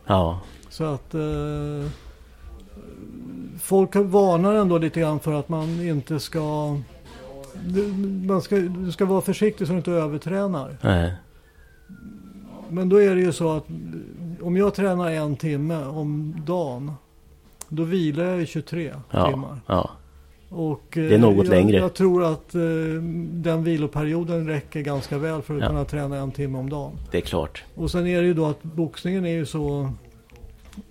Ja. 0.06 0.40
Så 0.68 0.84
att 0.84 1.14
eh, 1.14 1.90
folk 3.60 3.94
varnar 3.96 4.54
ändå 4.54 4.78
lite 4.78 5.00
grann 5.00 5.20
för 5.20 5.32
att 5.32 5.48
man 5.48 5.80
inte 5.88 6.20
ska 6.20 6.76
du, 7.66 7.86
man 8.26 8.42
ska, 8.42 8.56
du 8.56 8.92
ska 8.92 9.04
vara 9.04 9.20
försiktig 9.20 9.66
så 9.66 9.72
du 9.72 9.76
inte 9.76 9.90
övertränar. 9.92 10.76
Nej. 10.80 11.12
Men 12.68 12.88
då 12.88 13.00
är 13.02 13.14
det 13.14 13.20
ju 13.20 13.32
så 13.32 13.52
att 13.56 13.64
om 14.42 14.56
jag 14.56 14.74
tränar 14.74 15.10
en 15.10 15.36
timme 15.36 15.84
om 15.84 16.34
dagen. 16.46 16.92
Då 17.68 17.82
vilar 17.84 18.24
jag 18.24 18.42
i 18.42 18.46
23 18.46 18.94
Ja. 19.10 19.30
timmar. 19.30 19.60
ja. 19.66 19.90
Och, 20.54 20.96
eh, 20.98 21.08
Det 21.08 21.14
är 21.14 21.18
något 21.18 21.46
jag, 21.46 21.54
längre. 21.54 21.76
Jag 21.76 21.94
tror 21.94 22.24
att 22.24 22.54
eh, 22.54 22.60
den 23.32 23.64
viloperioden 23.64 24.46
räcker 24.48 24.80
ganska 24.80 25.18
väl 25.18 25.42
för 25.42 25.54
att 25.54 25.60
Ja. 25.60 25.66
kunna 25.68 25.84
träna 25.84 26.16
en 26.16 26.32
timme 26.32 26.58
om 26.58 26.70
dagen. 26.70 26.92
Det 27.10 27.16
är 27.16 27.22
klart. 27.22 27.64
Och 27.74 27.90
sen 27.90 28.06
är 28.06 28.20
det 28.20 28.26
ju 28.26 28.34
då 28.34 28.46
att 28.46 28.62
boxningen 28.62 29.24
är 29.26 29.30
ju 29.34 29.46
så 29.46 29.90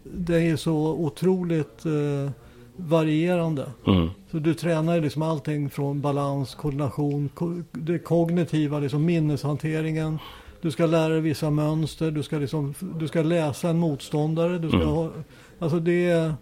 Den 0.03 0.41
är 0.41 0.55
så 0.55 0.75
otroligt 0.93 1.85
eh, 1.85 2.31
varierande. 2.75 3.65
Mm. 3.87 4.09
Så 4.31 4.37
du 4.39 4.53
tränar 4.53 4.95
ju 4.95 5.01
liksom 5.01 5.21
allting 5.21 5.69
från 5.69 6.01
balans, 6.01 6.55
koordination, 6.55 7.29
ko 7.33 7.61
det 7.71 7.99
kognitiva, 7.99 8.79
liksom 8.79 9.05
minneshanteringen. 9.05 10.19
Du 10.61 10.71
ska 10.71 10.85
lära 10.85 11.09
dig 11.09 11.21
vissa 11.21 11.49
mönster, 11.49 12.11
du 12.11 12.23
ska, 12.23 12.37
liksom, 12.37 12.73
du 12.99 13.07
ska 13.07 13.21
läsa 13.21 13.69
en 13.69 13.79
motståndare. 13.79 14.57
Du 14.59 14.67
ska 14.67 14.77
Mm. 14.77 14.89
ha, 14.89 15.09
alltså 15.59 15.79
det 15.79 16.09
är, 16.09 16.33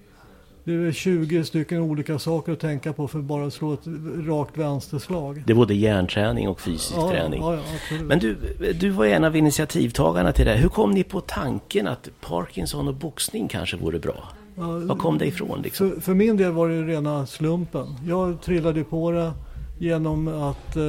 det 0.63 0.73
är 0.73 0.91
20 0.91 1.43
stycken 1.43 1.79
olika 1.81 2.19
saker 2.19 2.51
att 2.51 2.59
tänka 2.59 2.93
på 2.93 3.07
för 3.07 3.19
att 3.19 3.25
bara 3.25 3.51
slå 3.51 3.73
ett 3.73 3.87
rakt 4.27 4.57
vänsterslag. 4.57 5.43
Det 5.45 5.53
är 5.53 5.55
både 5.55 5.73
hjärnträning 5.73 6.47
och 6.47 6.61
fysisk 6.61 6.93
Ja, 6.95 7.09
träning. 7.09 7.41
Ja, 7.41 7.55
ja. 7.55 7.61
Men 8.03 8.19
du, 8.19 8.37
du 8.79 8.89
var 8.89 9.05
en 9.05 9.23
av 9.23 9.35
initiativtagarna 9.35 10.31
till 10.31 10.45
det 10.45 10.51
här. 10.51 10.57
Hur 10.57 10.69
kom 10.69 10.91
ni 10.91 11.03
på 11.03 11.21
tanken 11.21 11.87
att 11.87 12.09
Parkinson 12.21 12.87
och 12.87 12.95
boxning 12.95 13.47
kanske 13.47 13.77
vore 13.77 13.99
bra? 13.99 14.29
Var 14.55 14.95
kom 14.95 15.17
det 15.17 15.25
ifrån 15.25 15.61
liksom? 15.61 15.91
För, 15.91 16.01
för 16.01 16.13
min 16.13 16.37
del 16.37 16.51
var 16.51 16.69
det 16.69 16.83
rena 16.83 17.25
slumpen. 17.25 17.95
Jag 18.07 18.41
trillade 18.41 18.83
på 18.83 19.11
det 19.11 19.31
genom 19.81 20.27
att 20.27 20.75
eh, 20.75 20.83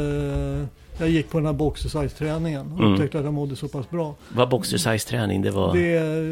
jag 0.99 1.09
gick 1.11 1.31
på 1.31 1.39
den 1.39 1.47
här 1.47 1.53
boxersize-träningen 1.53 2.73
och 2.73 2.79
Mm. 2.81 2.93
upptäckte 2.93 3.19
att 3.19 3.25
jag 3.25 3.35
mådde 3.35 3.57
så 3.57 3.69
pass 3.69 3.91
bra. 3.91 4.15
Var 4.29 4.47
boxersize-träning, 4.47 5.43
det 5.43 5.51
var... 5.51 5.75
Det 5.75 5.97
är 5.97 6.23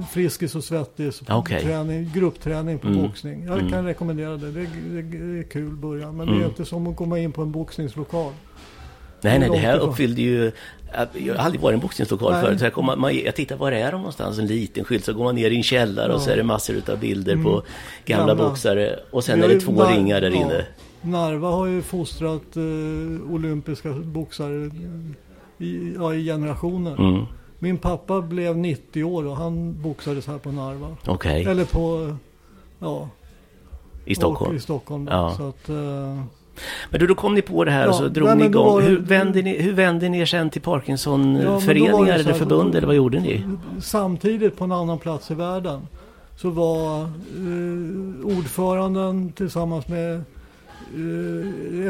eh, 0.00 0.06
Friskis 0.12 0.54
och 0.54 0.64
Svettis 0.64 1.22
Okej. 1.28 1.62
träning, 1.62 2.10
gruppträning 2.14 2.78
på 2.78 2.88
Mm. 2.88 3.02
boxning. 3.02 3.44
Jag 3.44 3.58
Mm. 3.58 3.70
kan 3.72 3.84
rekommendera 3.84 4.36
det. 4.36 4.50
Det, 4.50 4.60
är- 4.60 5.02
det 5.02 5.38
är 5.38 5.42
kul 5.42 5.70
början. 5.76 6.16
Men 6.16 6.26
det 6.26 6.32
Mm. 6.32 6.44
är 6.44 6.48
inte 6.48 6.64
som 6.64 6.86
att 6.86 6.96
komma 6.96 7.18
in 7.18 7.32
på 7.32 7.42
en 7.42 7.52
boxningslokal. 7.52 8.32
Nej, 9.20 9.38
nej, 9.38 9.48
det 9.50 9.58
här 9.58 9.78
uppfyllde 9.78 10.22
ju... 10.22 10.52
Jag 11.14 11.34
har 11.34 11.44
aldrig 11.44 11.60
varit 11.60 11.72
i 11.72 11.74
en 11.74 11.80
boxningslokal 11.80 12.32
Nej. 12.32 12.42
förut. 12.44 12.58
Så 12.58 12.64
jag, 12.64 12.72
kommer, 12.72 12.96
man, 12.96 13.16
jag 13.24 13.34
tittar, 13.34 13.56
var 13.56 13.72
är 13.72 13.92
de 13.92 13.96
någonstans? 13.98 14.38
En 14.38 14.46
liten 14.46 14.84
skylt. 14.84 15.04
Så 15.04 15.12
går 15.12 15.24
man 15.24 15.34
ner 15.34 15.50
i 15.50 15.56
en 15.56 15.62
källare 15.62 16.12
och 16.12 16.20
så 16.20 16.28
Ja. 16.30 16.32
är 16.32 16.36
det 16.36 16.42
massor 16.42 16.82
av 16.92 16.98
bilder 16.98 17.32
Mm. 17.32 17.44
på 17.44 17.62
gamla, 18.04 18.26
Gamla. 18.34 18.48
boxare. 18.48 18.98
Och 19.10 19.24
sen 19.24 19.42
är 19.42 19.48
det 19.48 19.60
två 19.60 19.84
ringar 19.84 20.20
där 20.20 20.30
ja. 20.30 20.36
inne. 20.36 20.64
Narva 21.04 21.48
har 21.50 21.66
ju 21.66 21.82
fostrat 21.82 22.56
eh, 22.56 23.32
olympiska 23.34 23.92
boxare 23.92 24.70
i, 25.58 25.94
ja, 25.98 26.14
i 26.14 26.24
generationer. 26.24 27.00
Mm. 27.00 27.24
Min 27.58 27.78
pappa 27.78 28.20
blev 28.20 28.56
90 28.58 29.04
år 29.04 29.26
och 29.26 29.36
han 29.36 29.82
boxades 29.82 30.26
här 30.26 30.38
på 30.38 30.52
Narva. 30.52 30.96
Okej, 31.06 31.44
Eller 31.44 31.64
på, 31.64 32.16
ja, 32.78 33.08
i 34.04 34.14
Stockholm. 34.14 34.50
och 34.50 34.56
i 34.56 34.60
Stockholm. 34.60 35.04
då. 35.04 35.12
Ja. 35.12 35.34
Så 35.36 35.48
att, 35.48 35.68
eh, 35.68 35.74
Men 36.90 37.00
då, 37.00 37.06
då 37.06 37.14
kom 37.14 37.34
ni 37.34 37.42
på 37.42 37.64
det 37.64 37.70
här 37.70 37.88
och 37.88 37.94
Ja, 37.94 37.98
så 37.98 38.08
drog 38.08 38.28
nej, 38.28 38.36
ni 38.36 38.48
då 38.48 38.48
igång. 38.60 38.80
det- 38.80 38.86
Hur 38.86 38.98
vände 38.98 39.42
ni, 39.42 39.62
hur 39.62 39.72
vände 39.72 40.08
ni 40.08 40.18
er 40.20 40.26
sen 40.26 40.50
till 40.50 40.62
Ja, 40.64 40.70
då 40.70 40.78
Parkinson-föreningar 40.78 42.06
så 42.18 42.20
eller 42.20 42.32
förbund? 42.32 42.74
Eller 42.74 42.86
vad 42.86 42.96
gjorde 42.96 43.20
ni? 43.20 43.44
samtidigt 43.80 44.56
på 44.56 44.64
en 44.64 44.72
annan 44.72 44.98
plats 44.98 45.30
i 45.30 45.34
världen 45.34 45.80
så 46.36 46.50
var 46.50 47.00
eh, 47.02 48.38
ordföranden 48.38 49.32
tillsammans 49.32 49.88
med 49.88 50.22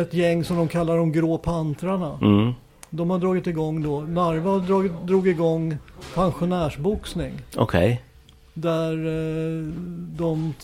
ett 0.01 0.15
gäng 0.15 0.45
som 0.45 0.57
de 0.57 0.69
kallar 0.69 0.97
de 0.97 1.13
grå 1.13 1.39
pantrarna. 1.39 2.19
Mm. 2.23 2.53
De 2.91 3.11
har 3.11 3.19
dragit 3.19 3.47
igång 3.47 3.83
då, 3.83 4.01
Narva 4.01 4.51
har 4.51 4.61
dragit, 4.61 4.93
drog 5.07 5.29
igång 5.29 5.77
pensionärsboxning. 6.15 7.33
Okej. 7.57 8.03
Där 8.55 8.93
eh, 8.93 9.65
de, 10.17 10.55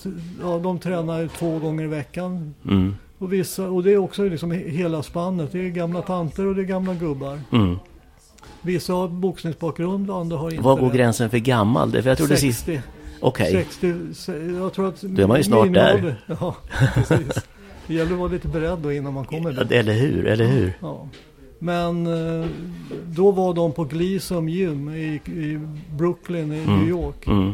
ja, 0.42 0.58
de 0.58 0.78
tränar 0.78 1.26
två 1.38 1.58
gånger 1.58 1.84
i 1.84 1.86
veckan. 1.86 2.54
Mm. 2.64 2.94
Och, 3.18 3.32
vissa, 3.32 3.68
och 3.70 3.82
det 3.82 3.92
är 3.92 3.96
också 3.98 4.24
liksom 4.24 4.52
he- 4.52 4.68
hela 4.68 5.02
spannet. 5.02 5.52
Det 5.52 5.58
är 5.58 5.68
gamla 5.68 6.02
tanter 6.02 6.46
och 6.46 6.54
det 6.54 6.62
är 6.62 6.66
gamla 6.66 6.94
gubbar. 6.94 7.40
Mm. 7.52 7.76
Vissa 8.62 8.92
har 8.92 9.08
boxningsbakgrund 9.08 10.10
och 10.10 10.16
andra 10.16 10.36
har 10.36 10.50
inte 10.50 10.62
Var 10.62 10.76
går 10.76 10.90
det. 10.90 10.96
gränsen 10.96 11.30
för 11.30 11.38
gammal? 11.38 11.90
För 11.92 12.08
jag 12.08 12.18
trodde 12.18 12.36
sist... 12.36 12.58
60. 12.66 12.80
Okej. 13.20 13.52
60, 13.52 13.94
se- 14.14 14.32
jag 14.58 14.72
tror 14.72 14.88
att... 14.88 15.00
Då 15.00 15.22
är 15.22 15.26
man 15.26 15.36
ju 15.36 15.42
snart 15.42 15.72
där. 15.72 16.16
Ja, 16.40 16.54
precis. 16.94 17.46
Det 17.90 17.96
gäller 17.96 18.12
att 18.12 18.18
vara 18.18 18.28
lite 18.32 18.48
beredd 18.48 18.78
då 18.78 18.92
innan 18.92 19.14
man 19.14 19.24
kommer 19.24 19.52
dit. 19.52 19.70
Eller 19.72 19.92
hur? 19.92 20.26
Eller 20.26 20.44
hur? 20.46 20.72
Ja. 20.80 21.08
Men 21.58 22.06
eh, 22.06 22.46
då 23.06 23.30
var 23.30 23.54
de 23.54 23.72
på 23.72 23.84
Gleason 23.84 24.48
Gym 24.48 24.88
i, 24.94 25.20
i 25.26 25.60
Brooklyn 25.96 26.52
i 26.52 26.58
Mm. 26.62 26.78
New 26.78 26.88
York. 26.88 27.26
Mm. 27.26 27.52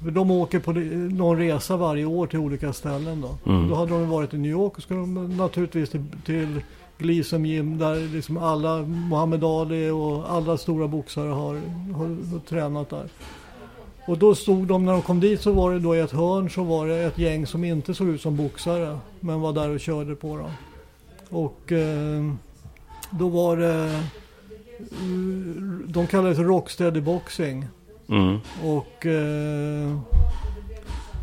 De 0.00 0.30
åker 0.30 0.58
på 0.58 0.72
någon 1.16 1.38
resa 1.38 1.76
varje 1.76 2.04
år 2.04 2.26
till 2.26 2.38
olika 2.38 2.72
ställen 2.72 3.20
då. 3.20 3.50
Mm. 3.52 3.68
Då 3.68 3.74
hade 3.74 3.90
de 3.90 4.08
varit 4.08 4.34
i 4.34 4.38
New 4.38 4.50
York 4.50 4.76
och 4.76 4.82
skulle 4.82 5.00
de 5.00 5.36
naturligtvis 5.36 5.90
till, 5.90 6.04
till 6.24 6.60
Gleason 6.98 7.44
Gym 7.44 7.78
där 7.78 8.12
liksom 8.14 8.36
alla 8.36 8.82
Muhammad 8.82 9.44
Ali 9.44 9.90
och 9.90 10.30
alla 10.30 10.56
stora 10.56 10.88
boxare 10.88 11.28
har, 11.28 11.54
har, 11.94 12.06
har 12.32 12.38
tränat 12.48 12.90
där. 12.90 13.08
Och 14.06 14.18
då 14.18 14.34
stod 14.34 14.66
de, 14.66 14.84
när 14.84 14.92
de 14.92 15.02
kom 15.02 15.20
dit 15.20 15.40
så 15.40 15.52
var 15.52 15.72
det 15.72 15.78
då 15.78 15.96
i 15.96 16.00
ett 16.00 16.10
hörn 16.10 16.50
så 16.50 16.62
var 16.62 16.86
det 16.86 16.96
ett 16.96 17.18
gäng 17.18 17.46
som 17.46 17.64
inte 17.64 17.94
såg 17.94 18.08
ut 18.08 18.20
som 18.20 18.36
boxare. 18.36 18.98
Men 19.20 19.40
var 19.40 19.52
där 19.52 19.70
och 19.70 19.80
körde 19.80 20.14
på 20.14 20.36
dem. 20.36 20.50
Och 21.28 21.72
eh, 21.72 22.32
då 23.10 23.28
var 23.28 23.56
det, 23.56 23.84
eh, 23.84 24.00
de 25.86 26.06
kallades 26.06 26.38
Rocksteady 26.38 27.00
Boxing. 27.00 27.66
Mm. 28.08 28.38
Och 28.64 29.06
eh, 29.06 29.90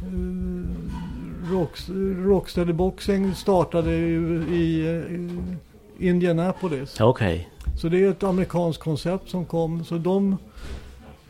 eh, 0.03 1.51
rock, 1.51 1.77
Rocksteady 2.25 2.73
Boxing 2.73 3.35
startade 3.35 3.91
ju 3.91 4.45
i 4.49 4.95
eh, 4.95 6.07
Indianapolis. 6.07 7.01
Okej. 7.01 7.49
Så 7.77 7.89
det 7.89 8.03
är 8.03 8.11
ett 8.11 8.23
amerikanskt 8.23 8.83
koncept 8.83 9.29
som 9.29 9.45
kom. 9.45 9.85
Så 9.85 9.97
de, 9.97 10.37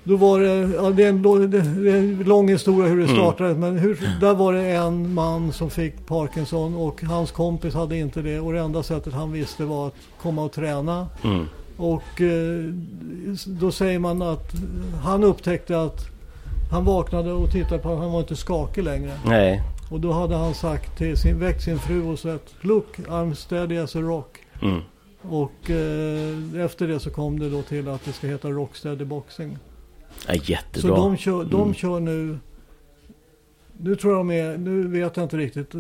då 0.04 0.16
var 0.16 0.40
det, 0.40 0.76
ja, 0.76 0.90
det, 0.90 1.04
är 1.04 1.10
en, 1.10 1.52
det 1.52 1.58
är 1.92 1.98
en 1.98 2.24
lång 2.26 2.50
historia 2.50 2.90
hur 2.90 2.98
det 2.98 3.04
Mm. 3.04 3.16
startade. 3.16 3.56
Men 3.56 3.78
hur, 3.78 4.00
där 4.22 4.34
var 4.34 4.54
det 4.54 4.62
en 4.62 5.14
man 5.14 5.54
som 5.54 5.70
fick 5.70 6.06
Parkinson 6.06 6.76
och 6.76 7.02
hans 7.04 7.32
kompis 7.32 7.74
hade 7.74 7.98
inte 7.98 8.22
det. 8.22 8.40
Och 8.40 8.54
det 8.54 8.60
enda 8.60 8.84
sättet 8.84 9.14
han 9.14 9.32
visste 9.32 9.66
var 9.66 9.88
att 9.88 9.96
komma 10.22 10.44
och 10.44 10.52
träna. 10.52 11.08
Mm. 11.24 11.46
Och 11.78 12.22
eh, 12.22 12.74
då 13.46 13.72
säger 13.72 14.00
man 14.00 14.22
att 14.22 14.52
han 15.04 15.24
upptäckte 15.24 15.82
att 15.82 16.06
han 16.72 16.86
vaknade 16.86 17.32
och 17.32 17.52
tittade 17.52 17.82
på 17.82 17.94
att 17.94 18.00
han 18.00 18.12
var 18.12 18.20
inte 18.20 18.36
skakig 18.36 18.84
längre. 18.84 19.12
Nej. 19.26 19.62
Och 19.92 20.00
då 20.00 20.12
hade 20.12 20.36
han 20.36 20.54
sagt 20.54 20.98
till 20.98 21.18
sin, 21.18 21.40
väckt 21.40 21.64
sin 21.64 21.80
fru 21.80 22.04
och 22.04 22.20
sagt 22.20 22.56
Look, 22.62 22.98
I'm 22.98 23.34
steady 23.34 23.78
as 23.78 23.96
a 23.96 24.00
rock. 24.00 24.38
Mm. 24.62 24.82
Och 25.22 25.70
eh, 25.70 26.66
efter 26.66 26.88
det 26.88 27.00
så 27.00 27.10
kom 27.10 27.40
det 27.40 27.50
då 27.50 27.62
till 27.62 27.88
att 27.88 28.06
det 28.06 28.14
ska 28.14 28.28
heta 28.28 28.50
Rocksteady 28.50 29.06
Boxing. 29.06 29.58
Ja, 30.28 30.34
Så 30.34 30.52
jättebra. 30.52 30.96
de 30.96 31.18
kör, 31.18 31.44
de 31.46 31.62
Mm. 31.62 31.74
kör 31.74 32.00
nu, 32.00 32.38
nu 33.78 33.96
tror 33.96 34.14
jag 34.14 34.20
de 34.20 34.32
är, 34.32 34.58
nu 34.58 34.88
vet 34.88 35.18
jag 35.18 35.26
inte 35.26 35.38
riktigt. 35.38 35.72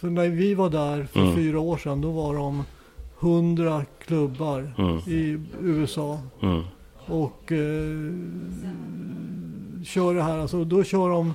För 0.00 0.10
när 0.10 0.28
vi 0.28 0.54
var 0.54 0.70
där 0.70 1.04
för 1.04 1.20
Mm. 1.20 1.34
fyra 1.36 1.60
år 1.60 1.76
sedan 1.76 2.00
då 2.00 2.10
var 2.10 2.34
de 2.34 2.62
hundra 3.18 3.84
klubbar 4.06 4.72
Mm. 4.78 4.96
i 4.98 5.38
USA. 5.62 6.18
Mm. 6.42 6.62
Och 7.06 7.52
eh, 7.52 8.12
kör 9.84 10.14
det 10.14 10.22
här, 10.22 10.38
alltså 10.38 10.64
då 10.64 10.84
kör 10.84 11.08
de 11.10 11.34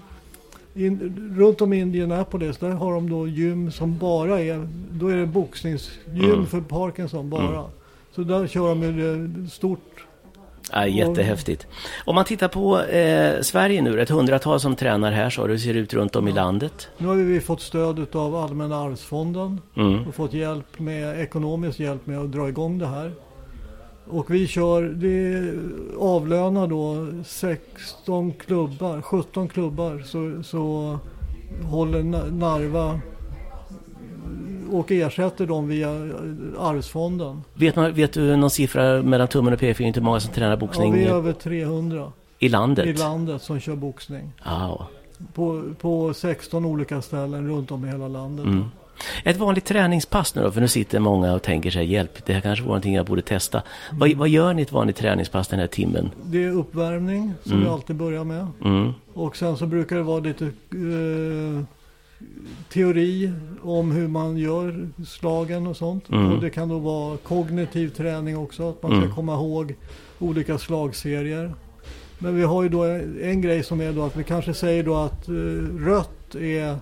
in, 0.76 1.34
runt 1.38 1.62
om 1.62 1.74
i 1.74 1.80
Indianapolis, 1.80 2.58
där 2.58 2.70
har 2.70 2.94
de 2.94 3.10
då 3.10 3.28
gym 3.28 3.72
som 3.72 3.98
bara 3.98 4.42
är, 4.42 4.68
då 4.92 5.08
är 5.08 5.16
det 5.18 5.26
boxningsgym 5.26 6.24
Mm. 6.34 6.46
för 6.46 6.62
Parkinson 6.62 7.30
bara. 7.30 7.48
Mm. 7.60 7.70
Så 8.12 8.24
där 8.24 8.48
kör 8.48 8.68
de 8.76 8.82
det 8.82 9.50
stort. 9.50 10.06
Ja, 10.72 10.88
jättehäftigt. 10.88 11.68
Om 12.06 12.16
man 12.16 12.26
tittar 12.26 12.48
på 12.48 12.82
eh, 12.82 13.42
Sverige 13.42 13.82
nu, 13.82 14.02
ett 14.02 14.10
hundratal 14.10 14.60
som 14.60 14.76
tränar 14.76 15.12
här 15.12 15.30
så 15.30 15.48
det 15.48 15.60
ser 15.60 15.74
ut 15.74 15.94
runt 15.94 16.16
om 16.16 16.28
i 16.28 16.32
landet. 16.32 16.88
Nu 16.98 17.08
har 17.08 17.16
vi 17.16 17.40
fått 17.42 17.62
stöd 17.62 18.16
av 18.16 18.36
Allmänna 18.36 18.76
arvsfonden 18.82 19.62
Mm. 19.76 20.08
och 20.08 20.16
fått 20.16 20.34
hjälp 20.34 20.80
med, 20.80 21.22
ekonomisk 21.22 21.80
hjälp 21.80 22.06
med 22.08 22.20
att 22.20 22.32
dra 22.32 22.50
igång 22.50 22.78
det 22.78 22.88
här. 22.88 23.12
Och 24.10 24.32
vi 24.34 24.48
kör, 24.48 24.82
det 24.84 25.54
avlönar 26.00 26.68
då 26.68 27.08
16 27.26 28.32
klubbar, 28.34 29.02
17 29.02 29.48
klubbar 29.48 30.04
så, 30.06 30.44
så 30.44 30.98
håller 31.72 32.00
Na- 32.00 32.32
Narva 32.32 33.00
och 34.72 34.92
ersätter 34.92 35.46
dem 35.46 35.68
via 35.68 35.90
arvsfonden. 36.60 37.44
Vet, 37.54 37.76
man, 37.76 37.94
vet 37.94 38.14
du 38.14 38.36
någon 38.36 38.50
siffra 38.50 39.02
mellan 39.02 39.28
tummen 39.28 39.54
och 39.54 39.60
pekfingret 39.60 39.98
hur 39.98 40.02
många 40.02 40.20
som 40.20 40.34
tränar 40.34 40.50
Ja, 40.52 40.58
boxning? 40.58 40.94
vi 40.94 41.04
är 41.06 41.10
över 41.14 41.34
300. 41.34 42.12
I 42.40 42.50
landet? 42.50 42.86
i 42.86 42.94
landet 42.94 43.42
som 43.42 43.60
kör 43.60 43.76
boxning. 43.76 44.32
Ja. 44.46 44.88
På, 45.34 45.64
på 45.82 46.14
16 46.14 46.66
olika 46.66 47.02
ställen 47.02 47.48
runt 47.48 47.72
om 47.72 47.86
i 47.86 47.88
hela 47.88 48.08
landet. 48.08 48.46
Mm. 48.46 48.66
Ett 49.24 49.38
vanligt 49.38 49.66
träningspass 49.66 50.36
nu 50.36 50.42
då, 50.44 50.52
för 50.52 50.62
nu 50.62 50.68
sitter 50.68 51.00
många 51.00 51.34
och 51.34 51.42
tänker 51.42 51.72
sig 51.72 51.86
hjälp, 51.92 52.26
det 52.26 52.34
här 52.34 52.42
kanske 52.42 52.64
var 52.64 52.68
någonting 52.70 52.94
jag 52.96 53.06
borde 53.06 53.22
testa. 53.22 53.62
Vad, 53.92 54.14
vad 54.14 54.30
gör 54.30 54.54
ni 54.54 54.62
ett 54.62 54.72
vanligt 54.72 54.96
träningspass 54.96 55.48
den 55.48 55.60
här 55.60 55.68
timmen? 55.68 56.12
Det 56.26 56.44
är 56.44 56.52
uppvärmning 56.52 57.34
som 57.44 57.52
Mm. 57.52 57.64
vi 57.64 57.70
alltid 57.70 57.96
börjar 57.96 58.24
med. 58.24 58.48
Mm. 58.66 58.94
Och 59.14 59.38
sen 59.38 59.58
så 59.58 59.66
brukar 59.66 59.96
det 59.96 60.04
vara 60.04 60.20
lite 60.20 60.46
eh, 60.46 61.64
teori 62.70 63.32
om 63.62 63.92
hur 63.92 64.08
man 64.08 64.38
gör 64.38 64.90
slagen 65.08 65.68
och 65.68 65.78
sånt. 65.78 66.10
Mm. 66.10 66.32
Och 66.32 66.42
det 66.42 66.50
kan 66.50 66.70
då 66.70 66.80
vara 66.80 67.18
kognitiv 67.18 67.90
träning 67.90 68.38
också. 68.38 68.70
Att 68.70 68.84
man 68.84 68.92
ska 68.92 69.02
Mm. 69.02 69.16
komma 69.16 69.34
ihåg 69.34 69.76
olika 70.20 70.58
slagserier. 70.58 71.54
Men 72.20 72.36
vi 72.36 72.44
har 72.44 72.64
ju 72.64 72.70
då 72.70 72.84
en, 72.84 73.20
en 73.22 73.42
grej 73.42 73.64
som 73.64 73.82
är 73.82 73.94
då 73.94 74.04
att 74.04 74.16
vi 74.18 74.24
kanske 74.24 74.54
säger 74.54 74.84
då 74.84 74.96
att 74.96 75.28
eh, 75.28 75.34
rött 75.86 76.36
är 76.36 76.78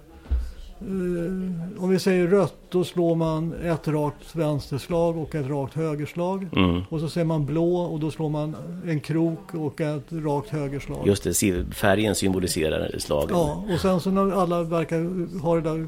om 1.79 1.89
vi 1.89 1.99
säger 1.99 2.27
rött 2.27 2.55
då 2.69 2.83
slår 2.83 3.15
man 3.15 3.53
ett 3.53 3.87
rakt 3.87 4.35
vänsterslag 4.35 5.17
och 5.17 5.35
ett 5.35 5.47
rakt 5.47 5.73
högerslag. 5.73 6.47
Mm. 6.55 6.81
Och 6.89 6.99
så 6.99 7.09
säger 7.09 7.25
man 7.25 7.45
blå 7.45 7.75
och 7.77 7.99
då 7.99 8.11
slår 8.11 8.29
man 8.29 8.55
en 8.87 8.99
krok 8.99 9.53
och 9.53 9.81
ett 9.81 10.03
rakt 10.11 10.49
högerslag. 10.49 11.07
Just 11.07 11.23
det, 11.23 11.65
färgen 11.75 12.15
symboliserar 12.15 12.95
slagen. 12.99 13.29
Ja, 13.37 13.63
och 13.73 13.79
sen 13.79 13.99
så 13.99 14.11
när 14.11 14.31
alla 14.31 14.63
verkar 14.63 15.39
ha 15.39 15.55
det 15.55 15.61
där 15.61 15.87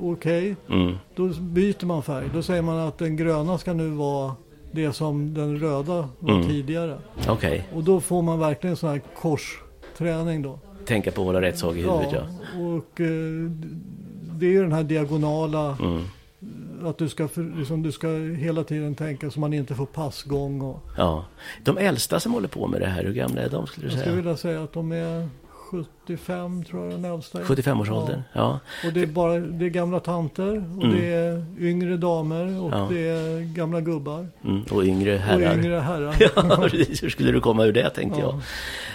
okej, 0.00 0.56
Mm. 0.70 0.94
då 1.14 1.26
byter 1.40 1.86
man 1.86 2.02
färg. 2.02 2.26
Då 2.34 2.42
säger 2.42 2.62
man 2.62 2.78
att 2.78 2.98
den 2.98 3.16
gröna 3.16 3.58
ska 3.58 3.72
nu 3.72 3.88
vara 3.88 4.32
det 4.72 4.92
som 4.92 5.34
den 5.34 5.58
röda 5.58 6.08
var 6.18 6.34
Mm. 6.34 6.46
tidigare. 6.48 6.98
Okej, 7.28 7.68
Och 7.74 7.84
då 7.84 8.00
får 8.00 8.22
man 8.22 8.38
verkligen 8.38 8.76
sån 8.76 8.90
här 8.90 9.00
korsträning 9.20 10.42
då. 10.42 10.58
tänka 10.86 11.10
på 11.10 11.20
att 11.20 11.26
hålla 11.26 11.40
rätt 11.40 11.58
sak 11.58 11.74
i 11.76 11.82
huvudet 11.82 12.12
ja. 12.12 12.20
och 12.58 13.00
eh, 13.00 13.50
det 14.44 14.48
är 14.48 14.52
ju 14.52 14.62
den 14.62 14.72
här 14.72 14.82
diagonala, 14.84 15.76
Mm. 15.80 16.02
att 16.86 16.98
du 16.98 17.08
ska, 17.08 17.28
liksom, 17.56 17.82
du 17.82 17.92
ska 17.92 18.08
hela 18.38 18.64
tiden 18.64 18.94
tänka 18.94 19.30
så 19.30 19.40
man 19.40 19.52
inte 19.52 19.74
får 19.74 19.86
passgång. 19.86 20.60
Och, 20.60 20.80
ja. 20.96 21.24
De 21.64 21.78
äldsta 21.78 22.20
som 22.20 22.32
håller 22.32 22.48
på 22.48 22.66
med 22.66 22.80
det 22.80 22.86
här, 22.86 23.04
hur 23.04 23.12
gamla 23.12 23.40
är 23.42 23.50
de 23.50 23.66
skulle 23.66 23.86
du 23.86 23.92
jag 23.92 23.92
skulle 23.92 24.04
säga? 24.04 24.16
vilja 24.16 24.36
säga 24.36 24.62
att 24.62 24.72
de 24.72 24.92
är 24.92 25.28
75 25.70 26.64
tror 26.64 26.84
jag 26.84 26.92
den 26.92 27.04
äldsta 27.04 27.38
är. 27.40 27.44
75-årsåldern? 27.44 28.22
Ja. 28.32 28.60
Och 28.86 28.92
det 28.92 29.00
är, 29.02 29.06
bara, 29.06 29.38
det 29.38 29.64
är 29.64 29.68
gamla 29.68 30.00
tanter 30.00 30.48
och 30.78 30.84
Mm. 30.84 30.96
det 30.96 31.06
är 31.14 31.44
yngre 31.60 31.96
damer 31.96 32.62
och 32.62 32.70
Ja. 32.72 32.86
det 32.90 33.08
är 33.08 33.40
gamla 33.54 33.80
gubbar. 33.80 34.28
Mm. 34.44 34.62
Och 34.70 34.84
yngre 34.84 35.16
herrar. 35.16 35.50
Och 35.50 35.58
yngre 35.64 35.80
herrar. 35.80 36.16
Ja, 36.36 36.68
precis. 36.70 37.02
Hur 37.02 37.08
skulle 37.10 37.32
du 37.32 37.40
komma 37.40 37.64
ur 37.64 37.72
det 37.72 37.90
tänkte 37.90 38.20
Ja. 38.20 38.26
jag. 38.26 38.40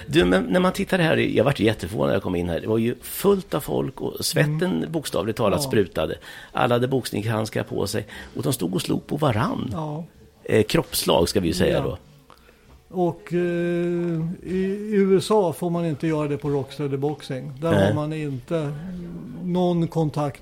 Du, 0.07 0.25
men 0.25 0.43
när 0.43 0.59
man 0.59 0.71
tittar 0.71 0.99
här, 0.99 1.17
jag 1.17 1.43
vart 1.43 1.59
jätteförvånad 1.59 2.07
när 2.07 2.15
jag 2.15 2.23
kom 2.23 2.35
in 2.35 2.49
här. 2.49 2.59
Det 2.59 2.67
var 2.67 2.77
ju 2.77 2.95
fullt 3.01 3.53
av 3.53 3.59
folk 3.59 4.01
och 4.01 4.25
svetten 4.25 4.85
bokstavligt 4.89 5.37
talat 5.37 5.53
Mm. 5.59 5.63
Ja. 5.63 5.67
sprutade. 5.69 6.15
Alla 6.51 6.75
hade 6.75 6.87
boxningshandskar 6.87 7.63
på 7.63 7.87
sig 7.87 8.05
och 8.35 8.43
de 8.43 8.53
stod 8.53 8.73
och 8.75 8.81
slog 8.81 9.07
på 9.07 9.17
varann. 9.17 9.69
Ja. 9.73 10.03
Eh, 10.43 10.63
kroppsslag 10.63 11.29
ska 11.29 11.39
vi 11.39 11.47
ju 11.47 11.53
säga 11.53 11.77
Ja. 11.77 11.83
då. 11.83 11.97
Och 12.91 13.33
eh, 13.33 13.39
i, 14.43 14.89
USA 14.91 15.53
får 15.53 15.69
man 15.69 15.85
inte 15.85 16.07
göra 16.07 16.27
det 16.27 16.37
på 16.37 16.49
Rocksteady 16.49 16.97
Boxing. 16.97 17.51
Där 17.61 17.71
Nej. 17.71 17.85
har 17.87 17.93
man 17.93 18.13
inte 18.13 18.71
någon 19.43 19.87
kontakt. 19.87 20.41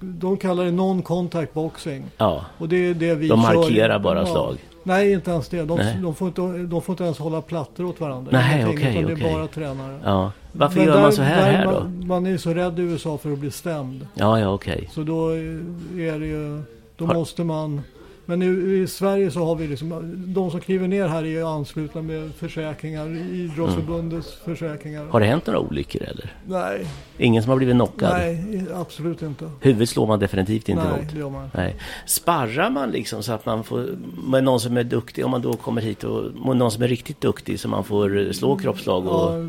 De 0.00 0.36
kallar 0.36 0.64
det 0.64 0.70
non-contact 0.70 1.52
boxing. 1.52 2.04
Ja, 2.16 2.44
Och 2.58 2.68
det 2.68 2.76
är 2.76 2.94
det 2.94 3.14
vi 3.14 3.28
De 3.28 3.42
kör. 3.42 3.54
markerar 3.54 3.98
bara 3.98 4.26
slag. 4.26 4.56
Nej, 4.82 5.12
inte 5.12 5.30
ens 5.30 5.48
det. 5.48 5.64
De, 5.64 5.78
de, 6.02 6.14
får 6.14 6.28
inte, 6.28 6.40
de 6.42 6.82
får 6.82 6.92
inte 6.92 7.04
ens 7.04 7.18
hålla 7.18 7.40
plattor 7.40 7.84
åt 7.84 8.00
varandra. 8.00 8.30
Nej, 8.32 8.66
okej, 8.66 8.90
utan 8.90 9.04
Det 9.06 9.14
okej. 9.14 9.28
är 9.28 9.32
bara 9.34 9.46
tränare. 9.46 10.00
ja. 10.04 10.32
Varför 10.52 10.76
Men 10.76 10.86
gör 10.86 10.94
där- 10.94 11.02
man 11.02 11.12
så 11.12 11.22
här 11.22 11.52
här 11.52 11.64
då? 11.64 11.70
Man, 11.72 12.06
man 12.06 12.26
är 12.26 12.36
så 12.36 12.54
rädd 12.54 12.78
i 12.78 12.82
USA 12.82 13.18
för 13.18 13.32
att 13.32 13.38
bli 13.38 13.50
stämd. 13.50 14.06
Ja, 14.14 14.40
ja, 14.40 14.48
okej. 14.48 14.88
Så 14.92 15.02
då 15.02 15.28
är 15.28 16.18
det 16.18 16.26
ju, 16.26 16.62
då 16.96 17.06
Har- 17.06 17.14
måste 17.14 17.44
man 17.44 17.80
men 18.26 18.38
nu, 18.38 18.82
i 18.82 18.86
Sverige 18.86 19.30
så 19.30 19.44
har 19.44 19.54
vi 19.54 19.66
liksom, 19.66 20.14
de 20.34 20.50
som 20.50 20.60
kliver 20.60 20.88
ner 20.88 21.08
här 21.08 21.22
är 21.22 21.26
ju 21.26 21.46
anslutna 21.46 22.02
med 22.02 22.34
försäkringar, 22.34 23.16
idrottsförbundets 23.32 24.34
försäkringar. 24.44 25.06
Har 25.06 25.20
det 25.20 25.26
hänt 25.26 25.46
några 25.46 25.60
olyckor 25.60 26.02
eller? 26.02 26.32
Nej, 26.46 26.86
Ingen 27.18 27.42
som 27.42 27.50
har 27.50 27.56
blivit 27.56 27.74
knockad? 27.74 28.12
nej, 28.12 28.64
absolut 28.74 29.22
inte. 29.22 29.50
Huvudet 29.60 29.88
slår 29.88 30.06
man 30.06 30.18
definitivt 30.18 30.68
inte 30.68 30.84
nej, 30.84 31.02
mot. 31.02 31.12
det 31.12 31.18
gör 31.18 31.30
man. 31.30 31.50
Nej. 31.54 31.76
Sparrar 32.06 32.70
man 32.70 32.90
liksom 32.90 33.22
så 33.22 33.32
att 33.32 33.46
man 33.46 33.64
får 33.64 33.88
med 34.28 34.44
någon 34.44 34.60
som 34.60 34.76
är 34.76 34.84
duktig, 34.84 35.24
om 35.24 35.30
man 35.30 35.42
då 35.42 35.52
kommer 35.52 35.82
hit 35.82 36.04
och 36.04 36.46
med 36.46 36.56
någon 36.56 36.70
som 36.70 36.82
är 36.82 36.88
riktigt 36.88 37.20
duktig 37.20 37.60
så 37.60 37.68
man 37.68 37.84
får 37.84 38.32
slå 38.32 38.56
kroppsslag 38.56 39.06
och... 39.06 39.32
Ja, 39.32 39.46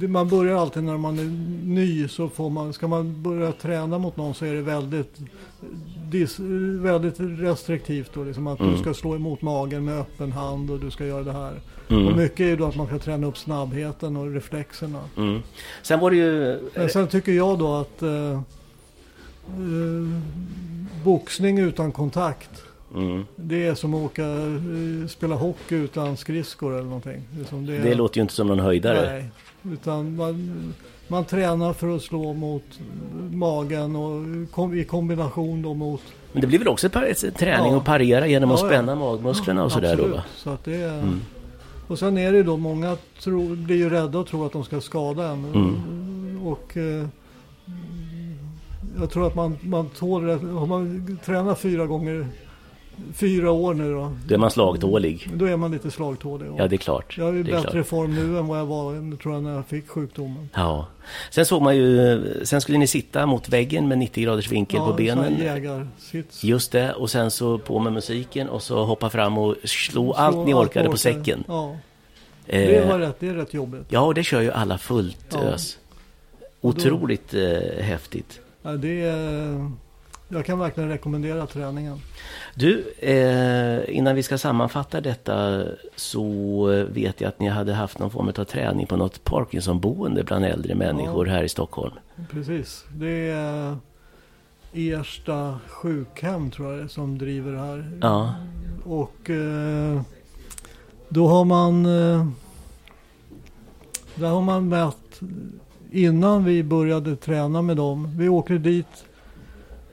det, 0.00 0.08
man 0.08 0.28
börjar 0.28 0.56
alltid 0.56 0.82
när 0.82 0.96
man 0.96 1.18
är 1.18 1.24
ny 1.66 2.08
så 2.08 2.28
får 2.28 2.50
man, 2.50 2.72
ska 2.72 2.88
man 2.88 3.22
börja 3.22 3.52
träna 3.52 3.98
mot 3.98 4.16
någon 4.16 4.34
så 4.34 4.44
är 4.44 4.54
det 4.54 4.62
väldigt, 4.62 5.16
väldigt 6.80 7.14
restriktivt 7.20 8.10
då. 8.14 8.24
Liksom 8.24 8.46
att 8.46 8.60
Mm. 8.60 8.72
du 8.72 8.78
ska 8.78 8.94
slå 8.94 9.14
emot 9.14 9.42
magen 9.42 9.84
med 9.84 9.98
öppen 10.00 10.32
hand 10.32 10.70
och 10.70 10.80
du 10.80 10.90
ska 10.90 11.06
göra 11.06 11.22
det 11.22 11.32
här. 11.32 11.52
Mm. 11.88 12.06
Och 12.06 12.16
mycket 12.16 12.40
är 12.40 12.44
ju 12.44 12.56
då 12.56 12.64
att 12.66 12.76
man 12.76 12.86
ska 12.86 12.98
träna 12.98 13.26
upp 13.26 13.38
snabbheten 13.38 14.16
och 14.16 14.32
reflexerna. 14.34 15.00
Mm. 15.16 15.42
Sen 15.82 16.00
var 16.00 16.10
det 16.10 16.16
ju... 16.16 16.60
Men 16.74 16.88
sen 16.88 17.08
tycker 17.08 17.32
jag 17.32 17.58
då 17.58 17.74
att 17.74 18.02
eh, 18.02 18.32
eh, 18.32 20.20
boxning 21.04 21.58
utan 21.58 21.92
kontakt 21.92 22.50
Mm. 22.94 23.24
det 23.36 23.66
är 23.66 23.74
som 23.74 23.94
att 23.94 24.00
åka, 24.04 24.22
eh, 24.26 25.08
spela 25.08 25.34
hockey 25.34 25.74
utan 25.74 26.16
skridskor 26.16 26.72
eller 26.74 26.84
någonting. 26.84 27.22
Det, 27.50 27.72
det, 27.72 27.78
Det 27.78 27.94
låter 27.94 28.16
ju 28.18 28.22
inte 28.22 28.34
som 28.34 28.46
någon 28.46 28.58
höjdare. 28.58 29.12
Nej, 29.12 29.30
utan 29.74 30.16
man, 30.16 30.74
man 31.08 31.24
tränar 31.24 31.72
för 31.72 31.96
att 31.96 32.02
slå 32.02 32.32
mot 32.32 32.62
magen 33.32 33.96
och 33.96 34.22
kom, 34.50 34.74
i 34.78 34.84
kombination 34.84 35.62
då 35.62 35.74
mot... 35.74 36.00
Men 36.32 36.40
det 36.40 36.46
blir 36.46 36.58
väl 36.58 36.68
också 36.68 36.86
ett 36.86 37.36
träning 37.36 37.72
Ja. 37.72 37.78
att 37.78 37.84
parera 37.84 38.26
genom 38.26 38.50
att 38.50 38.60
Ja, 38.60 38.66
ja. 38.66 38.72
spänna 38.72 38.94
magmusklerna 38.94 39.64
och 39.64 39.72
sådär 39.72 39.88
då 39.96 40.02
Absolut. 40.02 40.16
va? 40.16 40.24
Så 40.36 40.50
att 40.50 40.64
det 40.64 40.74
är, 40.76 40.98
Mm. 40.98 41.20
Och 41.88 41.98
sen 41.98 42.18
är 42.18 42.32
det 42.32 42.42
då 42.42 42.56
många 42.56 42.96
tror, 43.22 43.56
blir 43.56 43.76
ju 43.76 43.90
rädda 43.90 44.18
och 44.18 44.26
tror 44.26 44.46
att 44.46 44.52
de 44.52 44.64
ska 44.64 44.80
skada 44.80 45.28
en. 45.28 45.44
Mm. 45.44 46.46
Och 46.46 46.76
eh, 46.76 47.06
jag 49.00 49.10
tror 49.10 49.26
att 49.26 49.34
man, 49.34 49.56
man 49.60 49.88
tål 49.88 50.26
det. 50.26 50.34
Har 50.34 50.66
man 50.66 51.18
tränat 51.24 51.58
fyra 51.60 51.86
gånger, 51.86 52.26
fyra 53.14 53.50
år 53.50 53.74
nu 53.74 53.92
då. 53.94 54.12
Då 54.28 54.34
är 54.34 54.38
man 54.38 54.50
slagtålig. 54.50 55.30
Då 55.34 55.44
är 55.44 55.56
man 55.56 55.70
lite 55.70 55.90
slagtålig. 55.90 56.46
Ja, 56.58 56.68
det 56.68 56.76
är 56.76 56.78
klart. 56.78 57.18
Jag 57.18 57.28
är 57.28 57.34
i 57.34 57.42
det 57.42 57.52
bättre 57.52 57.70
klart. 57.70 57.86
form 57.86 58.14
nu 58.14 58.38
än 58.38 58.46
vad 58.46 58.58
jag 58.58 58.66
var 58.66 59.16
tror 59.16 59.34
jag, 59.34 59.42
när 59.42 59.54
jag 59.54 59.66
fick 59.66 59.88
sjukdomen. 59.88 60.48
Ja. 60.54 60.86
Sen 61.30 61.46
såg 61.46 61.62
man 61.62 61.76
ju... 61.76 62.22
Sen 62.44 62.60
skulle 62.60 62.78
ni 62.78 62.86
sitta 62.86 63.26
mot 63.26 63.48
väggen 63.48 63.88
med 63.88 63.98
90 63.98 64.24
graders 64.24 64.50
vinkel 64.52 64.78
på 64.80 64.84
sån 64.84 64.92
här 64.92 65.14
benen. 65.16 65.38
jägarsits. 65.40 66.44
Just 66.44 66.72
det, 66.72 66.92
och 66.92 67.10
sen 67.10 67.30
så 67.30 67.58
på 67.58 67.78
med 67.78 67.92
musiken 67.92 68.48
och 68.48 68.62
så 68.62 68.84
hoppa 68.84 69.10
fram 69.10 69.38
och 69.38 69.54
slå 69.64 70.12
Så 70.12 70.18
allt 70.18 70.46
ni 70.46 70.54
orkade 70.54 70.84
på 70.86 70.92
orkar. 70.92 70.96
säcken. 71.12 71.44
Ja, 71.48 71.76
det 72.46 72.76
Eh, 72.76 72.88
var 72.88 72.98
rätt. 72.98 73.16
Det 73.20 73.28
är 73.28 73.34
rätt 73.34 73.54
jobbigt. 73.54 73.82
Ja, 73.88 74.00
och 74.00 74.14
det 74.14 74.22
kör 74.24 74.40
ju 74.40 74.50
alla 74.52 74.78
fullt 74.78 75.26
Ja. 75.32 75.38
ös. 75.40 75.78
Och 76.60 76.74
då- 76.74 76.80
Otroligt 76.80 77.34
eh, 77.34 77.82
häftigt. 77.84 78.40
Ja, 78.62 78.70
det 78.70 79.00
är, 79.00 79.70
jag 80.28 80.44
kan 80.44 80.58
verkligen 80.58 80.88
rekommendera 80.88 81.46
träningen. 81.46 82.00
Du, 82.54 82.92
eh, 82.98 83.96
innan 83.96 84.14
vi 84.14 84.22
ska 84.22 84.38
sammanfatta 84.38 85.00
detta 85.00 85.64
så 85.96 86.66
vet 86.90 87.20
jag 87.20 87.28
att 87.28 87.40
ni 87.40 87.48
hade 87.48 87.74
haft 87.74 87.98
någon 87.98 88.10
form 88.10 88.28
av 88.28 88.44
träning 88.44 88.86
på 88.86 88.96
något 88.96 89.24
Parkinson-boende 89.24 90.24
bland 90.24 90.44
äldre 90.44 90.74
människor 90.74 91.26
här 91.26 91.42
i 91.42 91.48
Stockholm. 91.48 91.94
Precis. 92.30 92.84
Det 92.94 93.30
är 93.30 93.76
Ersta 94.72 95.58
sjukhem 95.68 96.50
tror 96.50 96.72
jag 96.72 96.84
det 96.84 96.88
som 96.88 97.18
driver 97.18 97.52
det 97.52 97.58
här. 97.58 97.98
Ja, 98.00 98.34
Och 98.84 99.30
eh, 99.30 100.00
då 101.08 101.28
har 101.28 101.44
man 101.44 101.86
eh, 101.86 102.26
Där 104.14 104.28
har 104.28 104.42
man 104.42 104.68
mätt 104.68 105.20
innan 105.90 106.44
vi 106.44 106.62
började 106.62 107.16
träna 107.16 107.62
med 107.62 107.76
dem. 107.76 108.18
Vi 108.18 108.28
åker 108.28 108.58
dit 108.58 109.05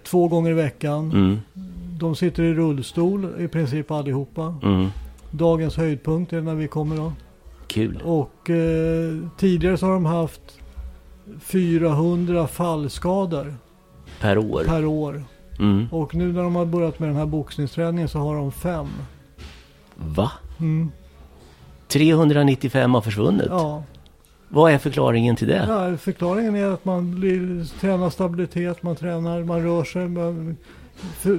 två 0.03 0.27
gånger 0.27 0.51
i 0.51 0.53
veckan. 0.53 1.11
mm, 1.11 1.39
De 1.99 2.15
sitter 2.15 2.43
i 2.43 2.53
rullstol 2.53 3.27
i 3.39 3.47
princip 3.47 3.91
allihopa. 3.91 4.55
mm. 4.63 4.87
Dagens 5.31 5.77
höjdpunkt 5.77 6.33
är 6.33 6.41
när 6.41 6.55
vi 6.55 6.67
kommer 6.67 6.95
då. 6.97 7.13
Kul. 7.67 8.01
Och 8.05 8.49
eh, 8.49 9.13
tidigare 9.37 9.77
så 9.77 9.85
har 9.85 9.93
de 9.93 10.05
haft 10.05 10.41
400 11.39 12.47
fallskador 12.47 13.55
Per 14.21 14.37
år. 14.37 14.63
per 14.63 14.85
år. 14.85 15.23
Mm. 15.59 15.87
Och 15.91 16.15
nu 16.15 16.33
när 16.33 16.43
de 16.43 16.55
har 16.55 16.65
börjat 16.65 16.99
med 16.99 17.09
den 17.09 17.15
här 17.15 17.25
boxningsträningen 17.25 18.07
så 18.09 18.19
har 18.19 18.35
de 18.35 18.51
fem. 18.51 18.87
Va? 19.95 20.31
Mm. 20.59 20.91
395 21.87 22.93
har 22.93 23.01
försvunnit? 23.01 23.45
Ja. 23.49 23.83
Vad 24.53 24.71
är 24.71 24.77
förklaringen 24.77 25.35
till 25.35 25.47
det? 25.47 25.65
ja, 25.69 25.97
förklaringen 25.97 26.55
är 26.55 26.65
att 26.65 26.85
man 26.85 27.15
blir, 27.19 27.65
tränar 27.79 28.09
stabilitet, 28.09 28.83
man 28.83 28.95
tränar, 28.95 29.43
man 29.43 29.63
rör 29.63 29.83
sig, 29.83 30.07
man 30.09 30.57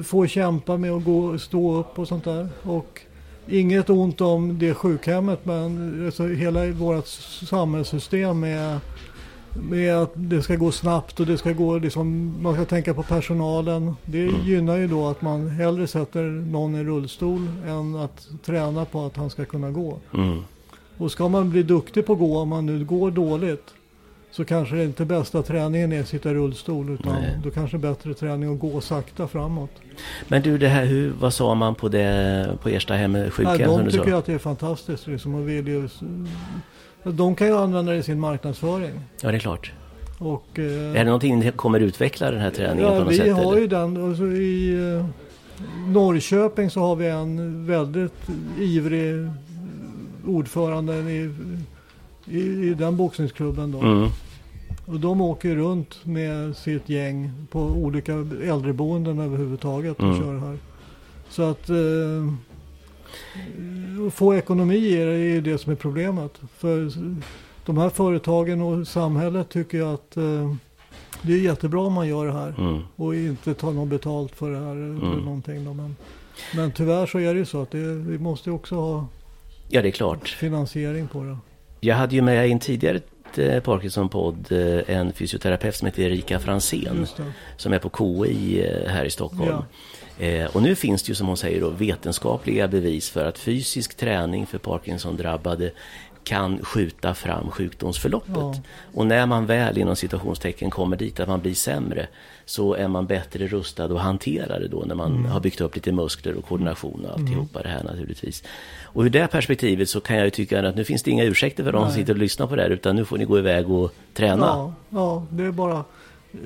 får 0.05 0.27
kämpa 0.27 0.77
med 0.77 0.93
att 0.93 1.05
gå, 1.05 1.39
stå 1.39 1.77
upp 1.79 1.99
och 1.99 2.09
sånt 2.09 2.25
där. 2.25 2.49
Och 2.63 3.01
inget 3.47 3.91
ont 3.91 4.21
om 4.21 4.59
det 4.59 4.75
sjukhemmet 4.75 5.41
men 5.45 6.03
alltså 6.07 6.27
hela 6.27 6.67
vårt 6.67 7.07
samhällssystem 7.49 8.41
med, 8.41 8.79
med 9.71 9.97
att 9.97 10.13
det 10.15 10.43
ska 10.43 10.57
gå 10.57 10.71
snabbt 10.73 11.21
och 11.21 11.27
det 11.27 11.39
ska 11.39 11.53
gå 11.53 11.79
liksom, 11.79 12.35
man 12.43 12.55
ska 12.55 12.65
tänka 12.65 12.95
på 12.95 13.03
personalen. 13.03 13.97
Det 14.05 14.23
Mm. 14.23 14.41
gynnar 14.45 14.77
ju 14.77 14.89
då 14.89 15.07
att 15.09 15.23
man 15.23 15.49
hellre 15.49 15.87
sätter 15.87 16.23
någon 16.23 16.75
i 16.75 16.85
rullstol 16.85 17.47
än 17.67 17.97
att 17.97 18.29
träna 18.45 18.85
på 18.85 19.07
att 19.07 19.17
han 19.17 19.31
ska 19.31 19.45
kunna 19.45 19.71
gå. 19.71 19.99
Mm. 20.15 20.39
Och 20.99 21.13
ska 21.13 21.29
man 21.29 21.51
bli 21.51 21.63
duktig 21.63 22.07
på 22.07 22.13
att 22.13 22.19
gå 22.19 22.39
om 22.39 22.49
man 22.49 22.67
nu 22.67 22.85
går 22.85 23.11
dåligt 23.11 23.75
så 24.31 24.45
kanske 24.45 24.77
det 24.77 24.85
inte 24.85 25.05
bästa 25.05 25.43
träningen 25.43 25.93
är 25.93 26.01
att 26.01 26.09
sitta 26.09 26.31
i 26.31 26.35
rullstol 26.35 26.91
utan 26.91 27.13
Nej. 27.13 27.39
då 27.45 27.51
kanske 27.51 27.79
bättre 27.79 28.15
träning 28.15 28.55
att 28.55 28.61
gå 28.61 28.81
sakta 28.81 29.29
framåt. 29.29 29.71
Men 30.29 30.43
du, 30.43 30.59
det 30.59 30.69
här, 30.69 30.85
hur, 30.85 31.13
vad 31.21 31.35
sa 31.35 31.55
man 31.55 31.75
på, 31.75 31.89
det, 31.89 32.59
på 32.63 32.69
Ersta 32.69 32.95
hem 32.95 33.31
sjukhem? 33.31 33.57
Nej, 33.57 33.65
som 33.65 33.85
de 33.85 33.91
tycker 33.91 34.11
sa? 34.11 34.19
att 34.19 34.27
det 34.27 34.33
är 34.33 34.39
fantastiskt 34.39 35.07
liksom, 35.07 35.35
och 35.35 35.49
vill 35.49 35.69
ju, 35.69 35.89
de 37.03 37.37
kan 37.37 37.47
ju 37.47 37.57
använda 37.57 37.93
det 37.93 37.99
i 37.99 38.03
sin 38.03 38.21
marknadsföring. 38.21 39.01
Ja, 39.21 39.31
det 39.31 39.37
är 39.37 39.39
klart. 39.39 39.73
Och, 40.19 40.59
eh, 40.59 40.65
Är 40.65 40.95
det 40.95 41.05
någonting 41.05 41.39
ni 41.39 41.53
kommer 41.53 41.81
utveckla 41.81 42.31
den 42.31 42.41
här 42.41 42.51
träningen 42.51 42.89
på 42.89 42.95
ja, 42.95 42.99
något 42.99 43.13
vi 43.13 43.17
sätt? 43.17 43.35
har 43.35 43.53
eller? 43.53 43.61
ju 43.61 43.67
den. 43.67 43.97
Och 43.97 44.17
så 44.17 44.27
I 44.27 44.75
eh, 44.97 45.07
Norrköping 45.87 46.71
så 46.71 46.81
har 46.81 46.97
vi 46.97 47.09
en 47.09 47.67
väldigt 47.67 48.29
ivrig 48.59 49.31
ordförande 50.27 50.95
i, 51.13 51.31
i, 52.27 52.41
i 52.69 52.75
den 52.75 52.97
boxningsklubben. 52.97 53.73
Då. 53.73 53.79
Mm. 53.81 54.09
Och 54.87 55.01
de 55.01 55.21
åker 55.21 55.55
runt 55.57 56.05
med 56.05 56.57
sitt 56.57 56.89
gäng 56.89 57.31
på 57.51 57.61
olika 57.61 58.13
äldreboenden 58.45 59.19
överhuvudtaget 59.19 59.97
och 59.99 60.05
Mm. 60.05 60.19
kör 60.21 60.39
här. 60.39 60.59
Så 61.29 61.43
att 61.43 61.69
eh, 61.71 62.35
få 64.11 64.35
ekonomi 64.35 64.95
är 64.97 65.07
ju 65.17 65.41
det 65.41 65.59
som 65.59 65.73
är 65.73 65.77
problemet. 65.77 66.41
För 66.57 66.91
de 67.67 67.79
här 67.79 67.89
företagen 67.89 68.61
och 68.63 68.89
samhället 68.89 69.49
tycker 69.49 69.79
jag 69.79 69.95
att 69.95 70.17
eh, 70.17 70.55
det 71.23 71.33
är 71.33 71.39
jättebra 71.39 71.81
om 71.81 71.93
man 71.93 72.09
gör 72.09 72.27
det 72.27 72.33
här 72.33 72.55
Mm. 72.59 72.81
och 72.97 73.15
inte 73.15 73.55
tar 73.55 73.73
något 73.73 73.89
betalt 73.89 74.33
för 74.37 74.51
det 74.51 74.59
här 74.59 74.71
eller 74.73 74.85
Mm. 75.07 75.19
någonting. 75.25 75.65
Då. 75.65 75.75
Men, 75.75 75.97
men 76.57 76.73
tyvärr 76.73 77.07
så 77.07 77.19
är 77.19 77.35
det 77.35 77.39
ju 77.41 77.47
så 77.47 77.63
att 77.63 77.71
det, 77.71 77.95
vi 77.95 78.19
måste 78.19 78.51
också 78.51 78.75
ha 78.75 79.07
Ja, 79.69 79.83
det 79.83 79.89
är 79.89 79.93
klart. 79.93 80.29
finansiering 80.29 81.09
på 81.09 81.23
det. 81.23 81.37
Jag 81.81 81.97
hade 81.97 82.15
ju 82.15 82.23
med 82.23 82.49
i 82.49 82.53
en 82.53 82.59
tidigare 82.59 83.01
eh, 83.37 83.63
Parkinson-podd 83.63 84.53
eh, 84.53 84.97
en 84.97 85.13
fysioterapeut 85.13 85.77
som 85.77 85.87
heter 85.87 86.03
Erika 86.03 86.39
Fransén 86.39 87.07
som 87.57 87.73
är 87.73 87.79
på 87.79 87.91
KI 87.99 88.67
eh, 88.67 88.91
här 88.91 89.05
i 89.05 89.11
Stockholm. 89.11 89.63
Eh, 90.19 90.57
och 90.57 90.63
nu 90.63 90.75
finns 90.75 91.03
det 91.03 91.09
ju 91.09 91.15
som 91.15 91.27
hon 91.27 91.37
säger 91.37 91.61
då 91.61 91.71
vetenskapliga 91.71 92.69
bevis 92.69 93.11
för 93.11 93.25
att 93.25 93.39
fysisk 93.39 93.97
träning 93.97 94.47
för 94.47 94.59
Parkinson-drabbade 94.59 95.71
kan 96.25 96.65
skjuta 96.65 97.15
fram 97.15 97.51
sjukdomsförloppet. 97.51 98.35
Ja. 98.37 98.55
Och 98.95 99.07
när 99.07 99.27
man 99.27 99.47
väl 99.47 99.79
inom 99.79 99.97
situationstecken 99.97 100.71
kommer 100.71 100.97
dit 100.97 101.21
att 101.21 101.29
man 101.29 101.41
blir 101.41 101.55
sämre 101.55 102.07
så 102.45 102.75
är 102.75 102.89
man 102.89 103.07
bättre 103.07 103.47
rustad 103.47 103.85
att 103.85 104.01
hantera 104.01 104.59
det 104.59 104.69
då 104.69 104.85
när 104.87 104.95
man 104.95 105.13
Mm. 105.13 105.25
har 105.31 105.41
byggt 105.41 105.61
upp 105.61 105.75
lite 105.75 105.93
muskler 105.93 106.35
och 106.35 106.45
koordination 106.49 107.05
och 107.05 107.13
alltihopa 107.21 107.63
det 107.63 107.69
här 107.69 107.85
naturligtvis. 107.85 108.43
Och 108.83 109.03
ur 109.03 109.11
det 109.11 109.27
perspektivet 109.31 109.89
så 109.89 110.01
kan 110.01 110.17
jag 110.17 110.25
ju 110.25 110.31
tycka 110.31 110.69
att 110.69 110.77
nu 110.77 110.85
finns 110.85 111.03
det 111.03 111.11
inga 111.11 111.25
ursäkter 111.25 111.65
för 111.65 111.73
de 111.73 111.85
som 111.87 111.95
sitter 111.95 112.13
och 112.13 112.19
lyssnar 112.19 112.47
på 112.47 112.57
det 112.57 112.63
här 112.63 112.71
utan 112.71 112.97
nu 112.97 113.05
får 113.05 113.19
ni 113.19 113.25
gå 113.25 113.39
iväg 113.39 113.71
och 113.71 113.95
träna. 114.15 114.47
Ja, 114.47 114.73
ja, 114.91 115.27
det 115.31 115.45
är 115.45 115.51
bara... 115.53 115.85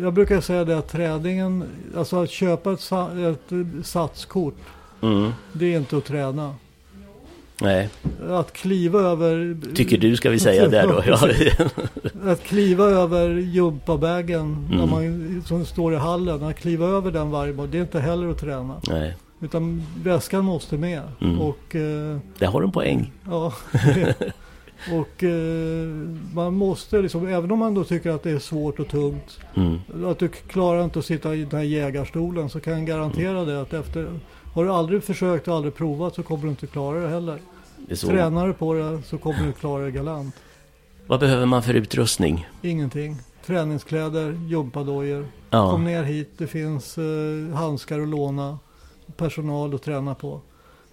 Jag 0.00 0.12
brukar 0.12 0.40
säga 0.40 0.64
det 0.64 0.78
att 0.78 0.88
träningen, 0.88 1.64
alltså 1.96 2.22
att 2.22 2.30
köpa 2.30 2.72
ett, 2.72 2.92
ett 3.52 3.86
satskort, 3.86 4.54
Mm. 5.02 5.32
det 5.52 5.74
är 5.74 5.78
inte 5.78 5.96
att 5.96 6.04
träna. 6.04 6.54
Nej, 7.60 7.88
Att 8.28 8.52
kliva 8.52 9.00
över... 9.00 9.56
tycker 9.74 9.98
du 9.98 10.16
ska 10.16 10.30
vi 10.30 10.38
säga 10.38 10.68
där 10.68 10.86
då. 10.86 11.02
Ja. 11.06 11.28
Att 12.32 12.42
kliva 12.42 12.84
över 12.84 13.28
gympabagen 13.30 14.66
när 14.70 14.76
Mm. 14.84 14.90
man 14.90 15.42
som 15.46 15.64
står 15.64 15.92
i 15.94 15.96
hallen, 15.96 16.42
att 16.42 16.56
kliva 16.56 16.86
över 16.86 17.10
den 17.12 17.30
varje 17.30 17.52
morgon, 17.52 17.70
det 17.70 17.78
är 17.78 17.82
inte 17.82 18.00
heller 18.00 18.28
att 18.28 18.38
träna. 18.38 18.80
Nej, 18.88 19.16
Utan 19.40 19.82
väskan 20.04 20.44
måste 20.44 20.76
med. 20.76 21.02
Mm. 21.20 21.40
Och 21.40 21.76
eh, 21.76 22.18
där 22.38 22.46
har 22.46 22.60
du 22.60 22.66
en 22.66 22.72
poäng. 22.72 23.12
ja, 23.30 23.52
och 24.92 25.24
eh, 25.24 25.88
man 26.34 26.54
måste 26.54 27.02
liksom, 27.02 27.26
även 27.26 27.50
om 27.50 27.58
man 27.58 27.74
då 27.74 27.84
tycker 27.84 28.10
att 28.10 28.22
det 28.22 28.30
är 28.30 28.38
svårt 28.38 28.80
och 28.80 28.88
tungt, 28.88 29.38
Mm. 29.54 29.78
att 30.06 30.18
du 30.18 30.28
klarar 30.28 30.84
inte 30.84 30.98
att 30.98 31.04
sitta 31.04 31.34
i 31.34 31.44
den 31.44 31.58
här 31.58 31.66
jägarstolen 31.66 32.48
så 32.50 32.60
kan 32.60 32.72
jag 32.72 32.86
garantera 32.86 33.44
det 33.44 33.60
att 33.60 33.72
efter 33.74 34.06
har 34.54 34.64
du 34.64 34.70
aldrig 34.70 35.04
försökt 35.04 35.48
och 35.48 35.54
aldrig 35.54 35.74
provat 35.74 36.14
så 36.14 36.22
kommer 36.22 36.42
du 36.44 36.48
inte 36.50 36.66
klara 36.66 37.00
det 37.00 37.08
heller. 37.08 37.38
Det. 37.88 37.96
Tränar 37.96 38.46
du 38.46 38.52
på 38.54 38.74
det 38.74 39.02
så 39.02 39.18
kommer 39.18 39.46
du 39.46 39.52
klara 39.52 39.84
det 39.84 39.90
galant. 39.90 40.34
Vad 41.06 41.20
behöver 41.20 41.46
man 41.46 41.62
för 41.62 41.74
utrustning? 41.74 42.48
Ingenting. 42.62 43.16
Träningskläder, 43.46 44.32
gympadojor. 44.48 45.20
Kom 45.22 45.28
Ja, 45.50 45.76
ner 45.76 46.02
hit, 46.02 46.30
det 46.38 46.46
finns 46.46 46.98
eh, 46.98 47.54
handskar 47.56 48.00
att 48.00 48.08
låna. 48.08 48.58
Personal 49.16 49.74
att 49.74 49.82
träna 49.82 50.14
på. 50.14 50.40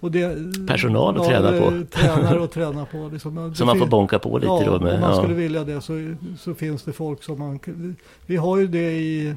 Det, 0.00 0.36
Personal 0.66 1.20
att 1.20 1.26
träna 1.26 1.48
på. 1.48 1.74
eh, 1.76 1.80
Tränare 1.82 2.44
att 2.44 2.52
träna 2.52 2.86
på. 2.86 3.08
Liksom. 3.12 3.54
så 3.54 3.64
man 3.64 3.78
får 3.78 3.86
bonka 3.86 4.18
på 4.18 4.38
lite 4.38 4.46
ja, 4.46 4.62
då 4.66 4.80
med. 4.84 4.94
om 4.94 5.00
man 5.00 5.10
Ja. 5.10 5.16
skulle 5.16 5.34
vilja 5.34 5.64
det 5.64 5.80
så, 5.80 6.14
så 6.38 6.54
finns 6.54 6.82
det 6.82 6.92
folk 6.92 7.22
som 7.22 7.38
man... 7.38 7.60
Vi 8.26 8.36
har 8.36 8.58
ju 8.58 8.66
det 8.66 8.92
i 8.92 9.34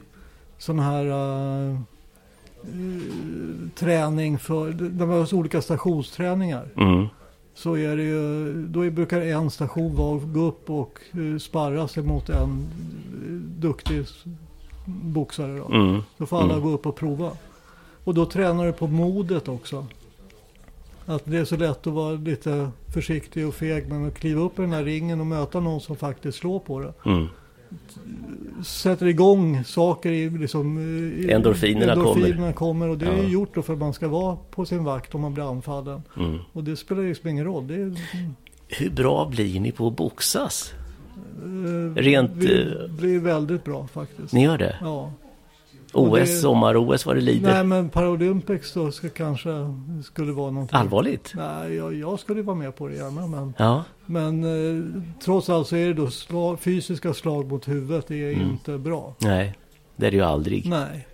sån 0.58 0.80
här 0.80 1.06
eh, 1.06 1.80
träning 3.76 4.40
för... 4.40 4.70
Vi 4.72 5.06
har 5.06 5.34
olika 5.34 5.62
stationsträningar. 5.62 6.68
Mm. 6.78 7.08
Så 7.54 7.78
är 7.78 7.98
det 7.98 8.04
ju, 8.04 8.54
då 8.68 8.90
brukar 8.90 9.22
en 9.22 9.50
station 9.50 9.96
vara 9.96 10.18
att 10.18 10.34
gå 10.34 10.40
upp 10.40 10.70
och 10.70 11.00
eh, 11.12 11.38
sparra 11.40 11.88
sig 11.88 12.04
mot 12.04 12.30
en 12.30 12.68
eh, 13.28 13.34
duktig 13.62 14.06
boxare. 14.86 15.58
Då. 15.58 15.66
Mm. 15.66 16.02
Då 16.18 16.26
får 16.26 16.38
alla 16.42 16.54
Mm. 16.54 16.66
gå 16.66 16.72
upp 16.72 16.86
och 16.86 16.96
prova. 16.96 17.32
Och 18.04 18.14
då 18.14 18.26
tränar 18.26 18.66
du 18.66 18.74
på 18.74 18.88
modet 18.88 19.48
också. 19.48 19.86
Att 21.06 21.26
det 21.26 21.38
är 21.38 21.46
så 21.46 21.58
lätt 21.58 21.88
att 21.88 21.94
vara 21.94 22.12
lite 22.14 22.72
försiktig 22.94 23.48
och 23.48 23.54
feg 23.56 23.88
men 23.88 24.08
att 24.08 24.16
kliva 24.20 24.42
upp 24.42 24.60
i 24.60 24.62
den 24.62 24.74
här 24.74 24.84
ringen 24.84 25.20
och 25.20 25.26
möta 25.28 25.60
någon 25.60 25.82
som 25.82 25.96
faktiskt 25.96 26.38
slår 26.38 26.60
på 26.60 26.80
det. 26.80 26.94
Sätter 28.64 29.06
igång 29.08 29.64
saker 29.64 30.12
i 30.12 30.30
liksom... 30.30 30.78
eh, 30.78 30.84
i- 31.26 31.32
Endorfinerna 31.32 31.92
endorfinerna 31.94 32.54
kommer. 32.54 32.88
och 32.90 32.98
det 32.98 33.06
är 33.06 33.18
Ja. 33.18 33.24
ju 33.24 33.30
gjort 33.30 33.56
då 33.56 33.62
för 33.62 33.74
att 33.74 33.80
man 33.80 33.94
ska 33.94 34.08
vara 34.08 34.38
på 34.52 34.66
sin 34.66 34.84
vakt 34.84 35.16
om 35.16 35.22
man 35.22 35.34
blir 35.34 35.50
anfallen. 35.52 36.02
Mm. 36.18 36.40
Och 36.54 36.64
det 36.64 36.76
spelar 36.76 37.04
liksom 37.04 37.30
ingen 37.30 37.46
roll. 37.46 37.72
Är, 37.72 37.96
Hur 38.68 38.90
bra 38.90 39.26
blir 39.30 39.60
ni 39.60 39.72
på 39.72 39.88
att 39.88 39.96
boxas? 39.96 40.74
eh, 41.44 41.96
Rent, 41.96 42.32
Vi 42.36 42.62
eh, 42.62 42.92
blir 43.00 43.20
väldigt 43.20 43.64
bra 43.64 43.88
faktiskt. 43.88 44.34
Ni 44.34 44.44
gör 44.44 44.58
det? 44.58 44.76
Ja. 44.82 45.12
OS, 45.94 46.42
sommar-OS 46.42 47.06
vad 47.06 47.16
det 47.16 47.22
lider? 47.22 47.54
Nej 47.54 47.64
men 47.64 47.90
Paralympics 47.90 48.74
då 48.74 48.92
ska 48.92 49.10
kanske 49.10 49.50
skulle 50.04 50.32
vara 50.32 50.52
någonting. 50.52 50.78
Allvarligt? 50.78 51.34
Nej, 51.36 51.74
jag, 51.76 51.94
jag 51.94 52.20
skulle 52.20 52.42
vara 52.42 52.56
med 52.58 52.76
på 52.76 52.88
det 52.88 52.96
gärna. 52.96 53.28
Men, 53.28 53.54
Ja. 53.58 53.84
Men 54.10 54.44
eh, 54.44 55.02
trots 55.24 55.50
allt 55.50 55.68
så 55.68 55.76
är 55.76 55.88
det 55.88 55.94
då 55.94 56.10
slag, 56.10 56.60
fysiska 56.60 57.14
slag 57.14 57.48
mot 57.52 57.68
huvudet. 57.68 58.08
Det 58.08 58.16
är 58.16 58.34
Mm. 58.34 58.50
inte 58.50 58.78
bra. 58.78 59.16
Nej, 59.20 59.54
det 59.96 60.08
är 60.08 60.12
det 60.12 60.18
ju 60.18 60.24
aldrig. 60.24 60.70
Nej. 60.70 61.08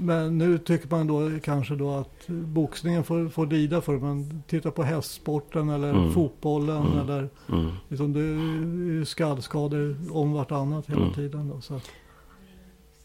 Men 0.00 0.38
nu 0.38 0.58
tycker 0.58 0.88
man 0.88 1.06
då 1.06 1.30
kanske 1.44 1.74
då 1.74 1.90
att 1.94 2.26
boxningen 2.28 3.04
får, 3.04 3.28
får 3.28 3.46
lida 3.46 3.80
för 3.80 3.92
det. 3.92 3.98
Men 3.98 4.42
titta 4.46 4.70
på 4.70 4.82
hästsporten 4.82 5.68
eller 5.70 5.90
Mm. 5.90 6.12
fotbollen 6.12 6.86
Mm. 6.86 6.98
eller 6.98 7.28
Mm. 7.52 7.70
liksom 7.88 8.12
det 8.12 8.20
är 8.20 9.04
skallskador 9.04 9.96
om 10.10 10.32
vartannat 10.32 10.86
hela 10.90 11.00
Mm. 11.02 11.14
tiden. 11.14 11.48
Då, 11.48 11.60
så 11.60 11.74
att, 11.74 11.90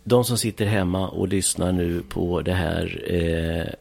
De 0.04 0.24
som 0.24 0.38
sitter 0.38 0.66
hemma 0.66 1.08
och 1.10 1.28
lyssnar 1.28 1.72
nu 1.72 2.02
på 2.10 2.42
det 2.42 2.54
här. 2.54 3.04
Eh, 3.08 3.74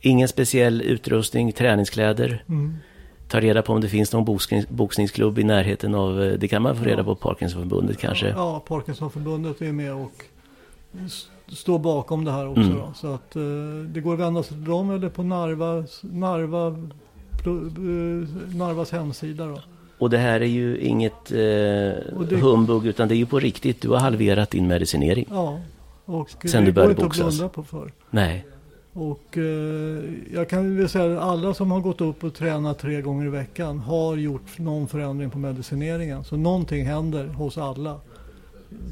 ingen 0.00 0.28
speciell 0.28 0.82
utrustning, 0.82 1.52
träningskläder. 1.52 2.44
Ta 3.28 3.40
reda 3.40 3.62
på 3.62 3.72
om 3.72 3.80
det 3.80 3.88
finns 3.88 4.12
någon 4.12 4.24
boxning, 4.24 4.64
boxningsklubb 4.68 5.38
i 5.38 5.44
närheten 5.44 5.94
av, 5.94 6.22
eh, 6.22 6.32
det 6.32 6.48
kan 6.48 6.62
man 6.62 6.76
få 6.76 6.84
reda 6.84 7.04
på 7.04 7.14
Parkinsonförbundet 7.14 7.98
kanske. 7.98 8.28
Ja, 8.28 8.64
Parkinsonförbundet 8.68 9.62
är 9.62 9.72
med 9.72 9.94
och 9.94 10.12
står 11.48 11.78
bakom 11.78 12.24
det 12.24 12.30
här 12.32 12.48
också. 12.48 12.60
Mm. 12.60 12.74
Då. 12.76 12.92
Så 12.94 13.14
att 13.14 13.36
eh, 13.36 13.42
det 13.88 14.00
går 14.00 14.14
att 14.14 14.20
vända 14.20 14.42
sig 14.42 14.56
till 14.56 14.64
dem 14.64 14.90
eller 14.90 15.08
på 15.08 15.22
Narva, 15.22 15.84
Narva, 16.02 16.66
eh, 16.66 16.74
Narvas 18.56 18.92
hemsida. 18.92 19.46
Då. 19.46 19.60
Och 19.98 20.10
det 20.10 20.18
här 20.18 20.40
är 20.40 20.44
ju 20.46 20.78
inget 20.78 21.30
eh, 21.32 21.36
det- 21.36 22.40
humbug 22.40 22.86
utan 22.86 23.08
det 23.08 23.14
är 23.14 23.16
ju 23.16 23.26
på 23.26 23.38
riktigt. 23.38 23.80
Du 23.82 23.88
har 23.88 23.96
halverat 23.98 24.50
din 24.50 24.66
medicinering. 24.66 25.26
Ja, 25.30 25.60
och 26.04 26.30
Sen 26.30 26.60
det 26.64 26.66
du 26.70 26.72
började 26.72 26.94
boxas. 26.94 27.26
blunda 27.36 27.48
på 27.48 27.62
för. 27.62 27.92
Nej. 28.10 28.46
Och 28.98 29.38
eh, 29.38 30.02
jag 30.34 30.48
kan 30.48 30.76
väl 30.76 30.88
säga 30.88 31.18
att 31.18 31.24
alla 31.28 31.54
som 31.54 31.70
har 31.70 31.80
gått 31.80 32.00
upp 32.00 32.24
och 32.24 32.34
tränat 32.34 32.78
tre 32.78 33.00
gånger 33.02 33.26
i 33.26 33.28
veckan 33.28 33.78
har 33.78 34.16
gjort 34.16 34.58
någon 34.58 34.88
förändring 34.88 35.30
på 35.30 35.38
medicineringen. 35.38 36.24
Så 36.24 36.36
någonting 36.36 36.86
händer 36.86 37.26
hos 37.26 37.58
alla. 37.58 38.00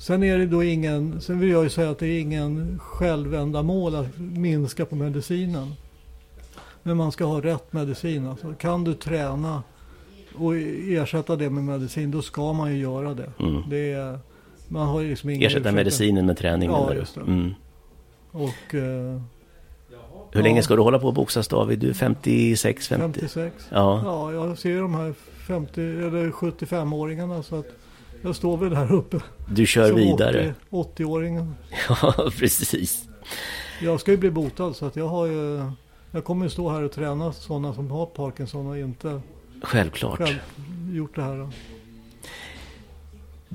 Sen 0.01 0.23
är 0.23 0.39
det 0.39 0.47
då 0.47 0.63
ingen, 0.65 1.21
sen 1.21 1.41
vill 1.41 1.51
jag 1.51 1.65
ju 1.65 1.71
säga 1.71 1.91
att 1.91 1.99
det 1.99 2.07
är 2.07 2.21
ingen 2.21 2.79
självändamål 2.79 3.95
att 3.95 4.19
minska 4.19 4.85
på 4.87 4.97
medicinen. 4.97 5.73
Men 6.83 6.97
man 6.97 7.13
ska 7.13 7.25
ha 7.25 7.41
rätt 7.41 7.73
medicin. 7.73 8.27
Alltså, 8.27 8.53
kan 8.55 8.85
du 8.85 8.95
träna 8.95 9.63
och 10.35 10.57
ersätta 10.57 11.37
det 11.37 11.51
med 11.51 11.65
medicin, 11.65 12.11
då 12.11 12.23
ska 12.23 12.53
man 12.53 12.73
ju 12.73 12.79
göra 12.79 13.15
det. 13.15 13.31
Mm. 13.41 13.63
det 13.71 13.93
är, 13.93 14.19
man 14.69 14.87
har 14.87 15.03
liksom 15.03 15.31
ingen 15.31 15.43
Ersätta 15.47 15.61
ursäkt. 15.61 15.75
medicinen 15.75 16.27
med 16.27 16.37
träning 16.37 16.71
Ja, 16.71 16.95
just 16.95 17.15
det. 17.15 17.21
Mm. 17.21 17.55
Och 18.31 18.75
eh, 18.75 19.21
Hur 20.35 20.43
länge 20.43 20.63
ska 20.63 20.77
du 20.77 20.83
hålla 20.83 20.99
på 20.99 21.07
och 21.07 21.15
boxas 21.15 21.49
David? 21.49 21.79
Du 21.79 21.89
är 21.91 21.95
56, 21.95 22.89
50? 22.89 23.21
56. 23.21 23.55
Ja. 23.71 24.01
Ja, 24.05 24.33
jag 24.33 24.59
ser 24.59 24.81
de 24.81 24.95
här 24.95 25.15
50 25.47 25.81
eller 25.81 26.31
75-åringarna 26.31 27.43
så 27.43 27.59
att 27.59 27.67
jag 28.23 28.37
står 28.37 28.57
väl 28.57 28.71
där 28.71 28.93
uppe. 28.93 29.21
Du 29.49 29.67
kör 29.67 29.89
som 29.89 29.97
vidare? 29.97 30.55
80 30.71 31.05
80-åringen. 31.05 31.53
Ja, 31.89 32.31
precis. 32.39 33.09
Jag 33.83 34.01
ska 34.01 34.11
ju 34.11 34.17
bli 34.17 34.31
botad 34.31 34.77
så 34.77 34.87
att 34.87 34.97
jag 34.97 35.09
har 35.09 35.27
ju 35.27 35.71
jag 36.11 36.25
kommer 36.25 36.47
ju 36.47 36.51
stå 36.51 36.71
här 36.71 36.83
och 36.83 36.93
träna 36.93 37.33
sådana 37.33 37.75
som 37.75 37.91
har 37.91 38.07
Parkinson 38.07 38.67
och 38.67 38.79
inte 38.79 39.21
Självklart. 39.63 40.19
själv 40.19 40.39
gjort 40.93 41.17
det 41.17 41.23
här. 41.23 41.49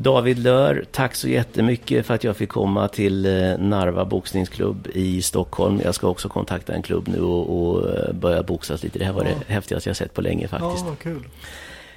David 0.01 0.39
Lör, 0.39 0.85
tack 0.91 1.15
så 1.15 1.27
jättemycket 1.27 2.05
för 2.05 2.13
att 2.13 2.23
jag 2.23 2.37
fick 2.37 2.49
komma 2.49 2.87
till 2.87 3.25
eh, 3.25 3.57
Narva 3.57 4.05
boxningsklubb 4.05 4.87
i 4.93 5.21
Stockholm. 5.21 5.81
Jag 5.83 5.95
ska 5.95 6.07
också 6.07 6.29
kontakta 6.29 6.73
en 6.73 6.81
klubb 6.81 7.07
nu 7.07 7.21
och, 7.21 7.59
och 7.73 7.89
eh, 7.89 8.13
börja 8.13 8.43
boxas 8.43 8.83
lite. 8.83 8.99
Det 8.99 9.05
här 9.05 9.13
var 9.13 9.23
Ja. 9.25 9.29
det 9.47 9.53
häftigaste 9.53 9.89
jag 9.89 9.97
sett 9.97 10.13
på 10.13 10.21
länge 10.21 10.47
faktiskt. 10.47 10.83
Ja, 10.83 10.89
vad 10.89 10.99
kul. 10.99 11.27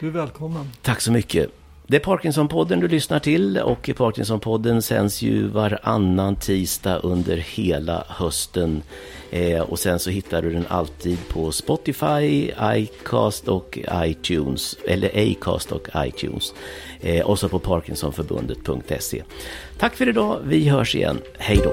Du 0.01 0.07
är 0.07 0.11
välkommen. 0.11 0.71
Tack 0.83 1.01
så 1.01 1.13
mycket. 1.13 1.51
Det 1.87 1.97
är 1.97 2.01
Parkinson-podden 2.01 2.81
du 2.81 2.89
lyssnar 2.89 3.19
till 3.19 3.59
och 3.59 3.91
Parkinson-podden 3.97 4.81
sänds 4.81 5.23
ju 5.23 5.47
varannan 5.47 6.37
tisdag 6.37 6.97
under 6.99 7.37
hela 7.37 8.05
hösten. 8.09 8.83
Eh, 9.31 9.61
och 9.61 9.79
sen 9.79 9.99
så 9.99 10.11
hittar 10.11 10.43
du 10.43 10.53
den 10.53 10.67
alltid 10.69 11.19
på 11.29 11.53
Spotify, 11.53 12.53
iCast 12.63 13.49
och 13.49 13.79
iTunes. 13.95 14.77
Eller 14.89 15.33
Acast 15.33 15.73
och 15.73 15.89
iTunes. 15.97 16.55
Eh, 17.01 17.27
och 17.27 17.39
så 17.39 17.49
på 17.49 17.59
parkinsonförbundet.se. 17.59 19.23
Tack 19.79 19.97
för 19.97 20.09
idag. 20.09 20.41
Vi 20.45 20.69
hörs 20.69 20.95
igen. 20.95 21.19
Hej 21.39 21.61
då. 21.65 21.73